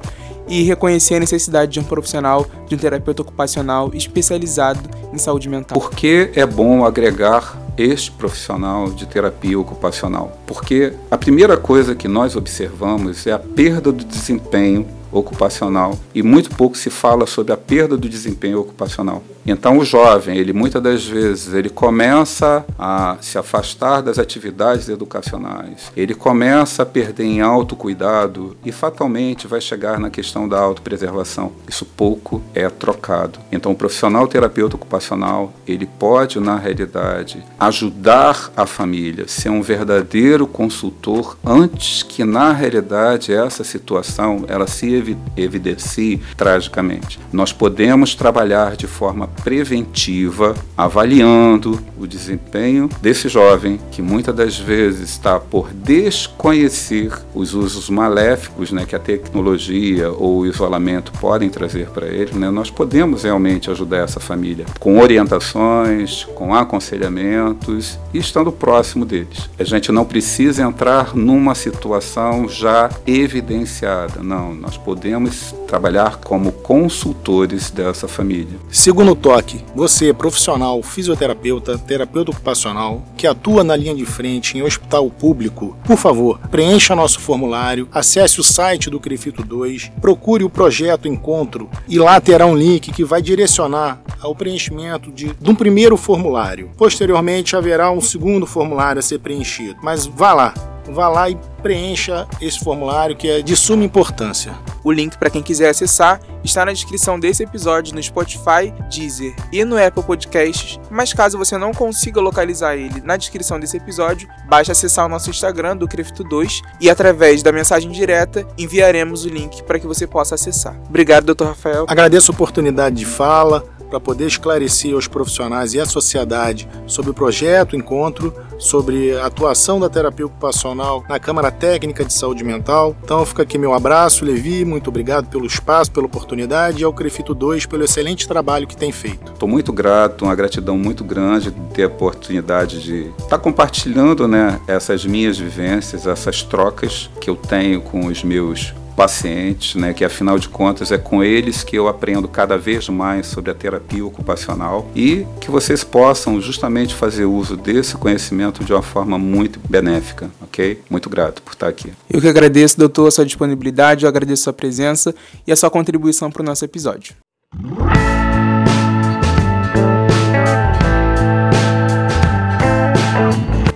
e 0.48 0.62
reconhecer 0.62 1.16
a 1.16 1.20
necessidade 1.20 1.72
de 1.72 1.81
um 1.81 1.85
profissional, 1.85 2.46
de 2.66 2.74
um 2.74 2.78
terapeuta 2.78 3.22
ocupacional 3.22 3.90
especializado 3.94 4.81
em 5.12 5.18
saúde 5.18 5.48
mental. 5.48 5.78
Por 5.78 5.90
que 5.90 6.31
é 6.35 6.44
bom 6.46 6.85
agregar 6.85 7.61
este 7.76 8.11
profissional 8.11 8.90
de 8.90 9.07
terapia 9.07 9.59
ocupacional? 9.59 10.37
Porque 10.46 10.92
a 11.11 11.16
primeira 11.16 11.57
coisa 11.57 11.94
que 11.94 12.09
nós 12.09 12.37
observamos 12.37 13.26
é 13.26 13.33
a 13.33 13.38
perda 13.38 13.92
do 13.92 14.05
desempenho 14.05 14.87
ocupacional 15.11 15.98
e 16.14 16.22
muito 16.22 16.50
pouco 16.50 16.76
se 16.76 16.88
fala 16.88 17.26
sobre 17.26 17.52
a 17.52 17.57
perda 17.57 17.96
do 17.96 18.09
desempenho 18.09 18.61
ocupacional. 18.61 19.22
Então 19.46 19.78
o 19.78 19.85
jovem, 19.85 20.37
ele 20.37 20.52
muitas 20.52 20.83
das 20.83 21.05
vezes, 21.05 21.52
ele 21.52 21.68
começa 21.68 22.64
a 22.78 23.16
se 23.20 23.37
afastar 23.37 24.00
das 24.00 24.18
atividades 24.18 24.88
educacionais. 24.88 25.90
Ele 25.96 26.14
começa 26.14 26.83
a 26.83 26.87
perder 26.87 27.24
em 27.24 27.40
autocuidado 27.40 28.57
e 28.64 28.70
fatalmente 28.70 29.46
vai 29.46 29.61
chegar 29.61 29.98
na 29.98 30.11
questão 30.11 30.48
da 30.48 30.61
autopreservação. 30.61 31.52
Isso 31.68 31.85
pouco 31.85 32.42
é 32.55 32.68
trocado. 32.68 33.40
Então 33.50 33.72
o 33.72 33.76
profissional 33.76 34.26
terapeuta 34.28 34.76
ocupacional, 34.76 35.52
ele 35.66 35.87
pode 35.87 36.38
na 36.38 36.57
realidade 36.57 37.42
ajudar 37.59 38.52
a 38.57 38.66
família, 38.66 39.26
ser 39.26 39.50
um 39.50 39.62
verdadeiro 39.62 40.46
consultor 40.46 41.37
antes 41.44 42.02
que 42.02 42.24
na 42.24 42.52
realidade 42.52 43.33
essa 43.33 43.64
situação 43.64 44.44
ela 44.48 44.66
se 44.66 45.18
evidencie 45.37 46.20
tragicamente. 46.37 47.18
Nós 47.33 47.52
podemos 47.52 48.14
trabalhar 48.14 48.76
de 48.76 48.87
forma 48.87 49.26
preventiva, 49.42 50.54
avaliando 50.76 51.80
o 51.98 52.06
desempenho 52.06 52.88
desse 53.00 53.28
jovem 53.28 53.80
que 53.90 54.02
muitas 54.02 54.34
das 54.34 54.58
vezes 54.58 55.10
está 55.10 55.38
por 55.38 55.72
desconhecer 55.72 57.12
os 57.34 57.54
usos 57.54 57.88
maléficos 57.90 58.72
né, 58.72 58.84
que 58.86 58.94
a 58.94 58.98
tecnologia 58.98 60.10
ou 60.10 60.40
o 60.40 60.46
isolamento 60.46 61.12
podem 61.12 61.48
trazer 61.48 61.88
para 61.88 62.06
ele. 62.06 62.32
Né, 62.34 62.50
nós 62.50 62.70
podemos 62.70 63.22
realmente 63.24 63.70
ajudar 63.70 63.98
essa 63.98 64.20
família 64.20 64.66
com 64.78 64.98
orientações, 65.00 66.24
com 66.34 66.54
aconselhamentos 66.54 67.98
e 68.12 68.18
estando 68.18 68.52
próximo 68.52 69.04
deles. 69.04 69.48
A 69.58 69.64
gente 69.64 69.90
não 69.92 70.04
precisa 70.04 70.62
entrar 70.62 71.14
numa 71.14 71.54
situação 71.54 72.48
já 72.48 72.90
evidenciada. 73.06 74.22
Não, 74.22 74.54
nós 74.54 74.76
podemos 74.76 75.54
trabalhar 75.66 76.16
como 76.16 76.52
consultores 76.52 77.70
dessa 77.70 78.06
família. 78.06 78.58
Segundo 78.70 79.14
toque, 79.22 79.64
você, 79.74 80.12
profissional, 80.12 80.82
fisioterapeuta, 80.82 81.78
terapeuta 81.78 82.32
ocupacional, 82.32 83.04
que 83.16 83.26
atua 83.26 83.62
na 83.62 83.76
linha 83.76 83.94
de 83.94 84.04
frente 84.04 84.58
em 84.58 84.62
hospital 84.62 85.08
público, 85.08 85.76
por 85.85 85.96
favor, 85.96 86.40
preencha 86.50 86.96
nosso 86.96 87.20
formulário, 87.20 87.88
acesse 87.92 88.40
o 88.40 88.44
site 88.44 88.90
do 88.90 88.98
Crefito 88.98 89.44
2, 89.44 89.92
procure 90.00 90.42
o 90.42 90.50
projeto 90.50 91.06
Encontro 91.06 91.70
e 91.88 91.98
lá 91.98 92.20
terá 92.20 92.46
um 92.46 92.56
link 92.56 92.90
que 92.90 93.04
vai 93.04 93.22
direcionar 93.22 94.02
ao 94.20 94.35
preenchimento 94.35 95.12
de, 95.12 95.32
de 95.32 95.50
um 95.50 95.54
primeiro 95.54 95.96
formulário. 95.96 96.70
Posteriormente 96.76 97.54
haverá 97.54 97.92
um 97.92 98.00
segundo 98.00 98.46
formulário 98.46 98.98
a 98.98 99.02
ser 99.02 99.20
preenchido. 99.20 99.76
Mas 99.82 100.06
vá 100.06 100.32
lá, 100.32 100.54
vá 100.88 101.08
lá 101.08 101.30
e 101.30 101.38
preencha 101.62 102.26
esse 102.40 102.58
formulário 102.58 103.16
que 103.16 103.28
é 103.28 103.42
de 103.42 103.56
suma 103.56 103.84
importância. 103.84 104.52
O 104.84 104.90
link 104.90 105.16
para 105.16 105.30
quem 105.30 105.42
quiser 105.42 105.68
acessar 105.68 106.20
está 106.42 106.64
na 106.64 106.72
descrição 106.72 107.18
desse 107.18 107.42
episódio 107.42 107.94
no 107.94 108.02
Spotify, 108.02 108.72
Deezer 108.90 109.34
e 109.52 109.64
no 109.64 109.82
Apple 109.82 110.02
Podcasts, 110.02 110.80
mas 110.90 111.12
caso 111.12 111.38
você 111.38 111.56
não 111.56 111.72
consiga 111.72 112.20
localizar 112.20 112.76
ele 112.76 113.00
na 113.02 113.16
descrição 113.16 113.60
desse 113.60 113.76
episódio, 113.76 114.28
basta 114.48 114.72
acessar 114.72 115.06
o 115.06 115.08
nosso 115.08 115.30
Instagram 115.30 115.76
do 115.76 115.86
Crefito2 115.86 116.60
e 116.80 116.90
através 116.90 117.42
da 117.42 117.52
mensagem 117.52 117.90
direta 117.90 118.46
enviaremos 118.58 119.24
o 119.24 119.28
link 119.28 119.62
para 119.62 119.78
que 119.78 119.86
você 119.86 120.06
possa 120.06 120.34
acessar. 120.34 120.76
Obrigado, 120.88 121.32
Dr. 121.32 121.44
Rafael. 121.44 121.86
Agradeço 121.88 122.32
a 122.32 122.34
oportunidade 122.34 122.96
de 122.96 123.04
fala, 123.04 123.64
para 123.92 124.00
poder 124.00 124.26
esclarecer 124.26 124.94
aos 124.94 125.07
profissionais 125.07 125.74
e 125.74 125.81
à 125.81 125.85
sociedade 125.85 126.66
sobre 126.87 127.11
o 127.11 127.14
projeto, 127.14 127.76
encontro, 127.76 128.35
sobre 128.59 129.14
a 129.18 129.26
atuação 129.26 129.78
da 129.78 129.90
terapia 129.90 130.24
ocupacional 130.24 131.05
na 131.07 131.20
Câmara 131.20 131.50
Técnica 131.50 132.02
de 132.02 132.14
Saúde 132.14 132.42
Mental. 132.42 132.96
Então 133.05 133.26
fica 133.26 133.42
aqui 133.42 133.59
meu 133.59 133.74
abraço, 133.74 134.24
Levi, 134.24 134.64
muito 134.64 134.88
obrigado 134.88 135.28
pelo 135.28 135.44
espaço, 135.44 135.92
pela 135.92 136.07
oportunidade 136.07 136.81
e 136.81 136.85
ao 136.85 136.92
Crefito 136.92 137.35
2 137.35 137.66
pelo 137.66 137.85
excelente 137.85 138.26
trabalho 138.26 138.66
que 138.66 138.76
tem 138.76 138.90
feito. 138.90 139.31
Estou 139.31 139.46
muito 139.46 139.74
grato, 139.74 140.24
uma 140.24 140.35
gratidão 140.35 140.78
muito 140.78 141.05
grande 141.05 141.50
de 141.50 141.61
ter 141.74 141.85
a 141.85 141.88
oportunidade 141.88 142.83
de 142.83 143.09
estar 143.18 143.28
tá 143.28 143.38
compartilhando 143.38 144.26
né, 144.26 144.59
essas 144.66 145.05
minhas 145.05 145.38
vivências, 145.38 146.07
essas 146.07 146.42
trocas 146.42 147.11
que 147.20 147.28
eu 147.28 147.37
tenho 147.37 147.83
com 147.83 148.07
os 148.07 148.24
meus 148.24 148.72
pacientes, 148.96 149.74
né, 149.74 149.92
que 149.92 150.05
afinal 150.05 150.38
de 150.38 150.48
contas 150.48 150.92
é 150.92 150.98
com 150.98 151.22
eles 151.22 151.62
que 151.64 151.76
eu 151.76 151.88
aprendo 151.88 152.28
cada 152.28 152.57
vez 152.57 152.88
mais 152.88 153.26
sobre 153.26 153.50
a 153.50 153.55
terapia 153.55 154.05
ocupacional 154.05 154.90
e 154.94 155.26
que 155.40 155.50
vocês 155.50 155.83
possam 155.83 156.40
justamente 156.40 156.94
fazer 156.94 157.24
uso 157.24 157.57
desse 157.57 157.96
conhecimento 157.96 158.64
de 158.64 158.72
uma 158.72 158.83
forma 158.83 159.18
muito 159.18 159.59
benéfica, 159.68 160.31
ok? 160.40 160.81
Muito 160.90 161.09
grato 161.09 161.42
por 161.42 161.52
estar 161.52 161.68
aqui. 161.68 161.92
Eu 162.09 162.20
que 162.20 162.28
agradeço, 162.28 162.78
doutor, 162.78 163.09
a 163.09 163.11
sua 163.11 163.24
disponibilidade, 163.24 164.05
eu 164.05 164.09
agradeço 164.09 164.42
a 164.42 164.44
sua 164.44 164.52
presença 164.52 165.14
e 165.46 165.52
a 165.52 165.57
sua 165.57 165.70
contribuição 165.70 166.31
para 166.31 166.42
o 166.42 166.44
nosso 166.44 166.64
episódio. 166.64 167.14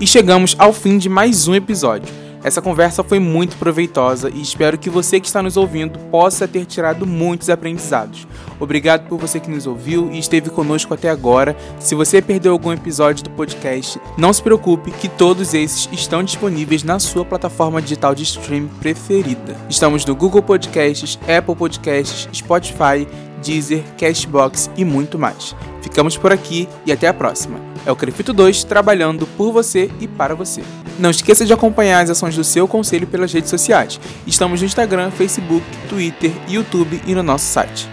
E 0.01 0.07
chegamos 0.07 0.55
ao 0.59 0.73
fim 0.73 0.99
de 0.99 1.09
mais 1.09 1.49
um 1.49 1.55
episódio. 1.55 2.26
Essa 2.47 2.63
conversa 2.63 3.03
foi 3.03 3.19
muito 3.19 3.57
proveitosa 3.57 4.31
e 4.33 4.41
espero 4.41 4.79
que 4.79 4.89
você 4.89 5.19
que 5.19 5.27
está 5.27 5.43
nos 5.43 5.57
ouvindo 5.57 5.99
possa 6.13 6.47
ter 6.47 6.65
tirado 6.65 7.05
muitos 7.05 7.51
aprendizados. 7.51 8.25
Obrigado 8.61 9.09
por 9.09 9.19
você 9.19 9.41
que 9.41 9.51
nos 9.51 9.67
ouviu 9.67 10.13
e 10.13 10.21
esteve 10.21 10.49
conosco 10.49 10.95
até 10.95 11.11
agora. 11.11 11.57
Se 11.81 11.97
você 11.97 12.23
perdeu 12.23 12.53
algum 12.53 12.73
episódio 12.73 13.25
do 13.25 13.31
podcast, 13.31 14.01
não 14.17 14.33
se 14.33 14.41
preocupe 14.41 14.93
que 14.93 15.09
todos 15.09 15.55
esses 15.55 15.89
estão 15.91 16.23
disponíveis 16.23 16.85
na 16.85 17.01
sua 17.01 17.25
plataforma 17.25 17.83
digital 17.83 18.15
de 18.15 18.23
streaming 18.23 18.71
preferida. 18.79 19.57
Estamos 19.69 20.05
no 20.07 20.15
Google 20.15 20.41
Podcasts, 20.41 21.19
Apple 21.23 21.57
Podcasts, 21.57 22.29
Spotify, 22.33 23.09
Deezer, 23.45 23.83
Cashbox 23.99 24.71
e 24.77 24.85
muito 24.85 25.19
mais. 25.19 25.53
Ficamos 25.83 26.17
por 26.17 26.33
aqui 26.33 26.69
e 26.87 26.93
até 26.93 27.09
a 27.09 27.15
próxima. 27.15 27.59
É 27.85 27.91
o 27.91 27.97
Crefito 27.97 28.33
2 28.33 28.63
trabalhando 28.63 29.27
por 29.37 29.51
você 29.51 29.91
e 30.01 30.07
para 30.07 30.37
você. 30.37 30.63
Não 30.99 31.11
esqueça 31.11 31.45
de 31.45 31.53
acompanhar 31.53 32.03
as 32.03 32.11
ações 32.11 32.35
do 32.35 32.45
seu 32.45 32.67
conselho 32.67 33.07
pelas 33.07 33.33
redes 33.33 33.51
sociais. 33.51 34.01
Estamos 34.27 34.61
no 34.61 34.67
Instagram, 34.67 35.11
Facebook, 35.11 35.65
Twitter, 35.89 36.33
YouTube 36.49 37.01
e 37.07 37.15
no 37.15 37.23
nosso 37.23 37.45
site. 37.45 37.89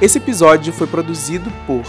Esse 0.00 0.18
episódio 0.18 0.72
foi 0.72 0.86
produzido 0.86 1.50
por 1.66 1.82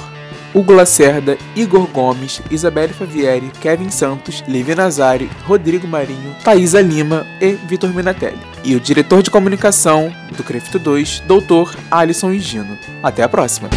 Hugo 0.53 0.73
Lacerda, 0.73 1.37
Igor 1.55 1.87
Gomes, 1.87 2.41
Isabelle 2.51 2.91
Favieri, 2.91 3.49
Kevin 3.61 3.89
Santos, 3.89 4.43
Lívia 4.47 4.75
Nazari, 4.75 5.29
Rodrigo 5.45 5.87
Marinho, 5.87 6.35
Thaisa 6.43 6.81
Lima 6.81 7.25
e 7.39 7.53
Vitor 7.53 7.93
Minatelli. 7.93 8.39
E 8.63 8.75
o 8.75 8.79
diretor 8.79 9.23
de 9.23 9.31
comunicação 9.31 10.13
do 10.35 10.43
Crefito 10.43 10.77
2, 10.77 11.21
Dr. 11.21 11.77
Alisson 11.89 12.31
Higino. 12.31 12.77
Até 13.01 13.23
a 13.23 13.29
próxima! 13.29 13.69